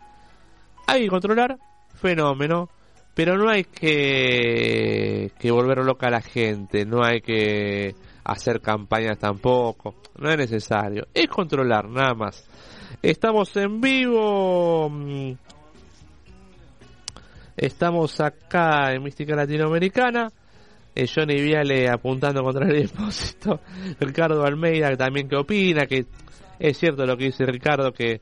hay 0.86 1.04
que 1.04 1.08
controlar, 1.08 1.58
fenómeno, 1.96 2.70
pero 3.16 3.38
no 3.38 3.50
hay 3.50 3.64
que, 3.64 5.32
que 5.40 5.52
volver 5.52 5.80
loca 5.80 6.08
a 6.08 6.12
la 6.12 6.22
gente, 6.22 6.86
no 6.86 7.04
hay 7.04 7.22
que 7.22 7.96
hacer 8.32 8.62
campañas 8.62 9.18
tampoco, 9.18 9.96
no 10.18 10.30
es 10.30 10.38
necesario, 10.38 11.08
es 11.14 11.28
controlar 11.28 11.90
nada 11.90 12.14
más. 12.14 12.46
Estamos 13.02 13.56
en 13.58 13.82
vivo, 13.82 14.90
mm, 14.90 15.32
estamos 17.58 18.20
acá 18.20 18.94
en 18.94 19.04
Mística 19.04 19.36
Latinoamericana, 19.36 20.32
eh, 20.96 21.08
Johnny 21.08 21.42
Viale 21.42 21.90
apuntando 21.90 22.44
contra 22.44 22.68
el 22.68 22.84
depósito, 22.88 23.62
Ricardo 24.00 24.44
Almeida 24.44 24.96
también 24.96 25.28
que 25.28 25.36
opina, 25.36 25.86
que 25.86 26.06
es 26.60 26.78
cierto 26.78 27.06
lo 27.06 27.18
que 27.18 27.26
dice 27.26 27.46
Ricardo, 27.46 27.92
que 27.94 28.22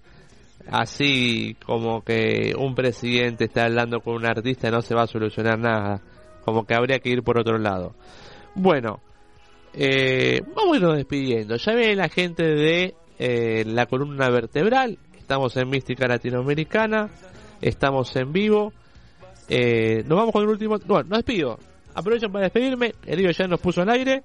así 0.70 1.56
como 1.66 2.02
que 2.02 2.54
un 2.58 2.76
presidente 2.76 3.46
está 3.46 3.66
hablando 3.66 4.00
con 4.02 4.16
un 4.16 4.26
artista 4.26 4.70
no 4.70 4.82
se 4.82 4.96
va 4.96 5.04
a 5.04 5.08
solucionar 5.08 5.58
nada, 5.58 6.02
como 6.46 6.66
que 6.66 6.76
habría 6.76 7.00
que 7.00 7.10
ir 7.10 7.24
por 7.24 7.40
otro 7.40 7.58
lado. 7.58 7.96
Bueno, 8.56 9.02
eh, 9.80 10.42
vamos 10.56 10.74
a 10.74 10.78
irnos 10.78 10.96
despidiendo. 10.96 11.56
Ya 11.56 11.74
viene 11.74 11.96
la 11.96 12.10
gente 12.10 12.44
de 12.44 12.96
eh, 13.20 13.64
la 13.66 13.86
columna 13.86 14.28
vertebral. 14.30 14.98
Estamos 15.18 15.56
en 15.58 15.70
Mística 15.70 16.08
Latinoamericana. 16.08 17.10
Estamos 17.62 18.16
en 18.16 18.34
vivo. 18.34 18.74
Eh, 19.48 20.04
nos 20.08 20.18
vamos 20.18 20.34
con 20.34 20.44
el 20.44 20.50
último. 20.50 20.80
Bueno, 20.86 21.10
nos 21.10 21.20
despido. 21.20 21.60
Aprovecho 21.94 22.30
para 22.30 22.46
despedirme. 22.46 22.96
El 23.06 23.32
ya 23.32 23.48
nos 23.48 23.60
puso 23.60 23.82
al 23.84 23.90
aire. 23.90 24.24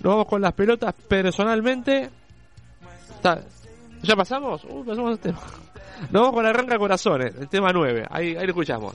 Nos 0.00 0.12
vamos 0.12 0.26
con 0.26 0.40
las 0.40 0.54
pelotas 0.54 0.94
personalmente. 1.06 2.08
¿Ya 4.02 4.16
pasamos? 4.16 4.64
Uh, 4.64 4.84
pasamos 4.86 5.12
el 5.12 5.18
tema. 5.18 5.40
Nos 6.10 6.22
vamos 6.22 6.32
con 6.32 6.46
Arranca 6.46 6.78
Corazones, 6.78 7.34
el 7.34 7.48
tema 7.48 7.72
9. 7.74 8.06
Ahí, 8.08 8.36
ahí 8.36 8.44
lo 8.44 8.50
escuchamos. 8.50 8.94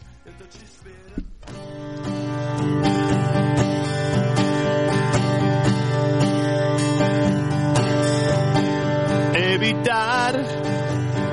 Evitar 9.63 10.35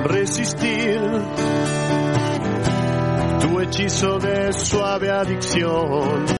resistir 0.05 1.01
tu 3.41 3.59
hechizo 3.59 4.19
de 4.19 4.53
suave 4.53 5.11
adicción. 5.11 6.40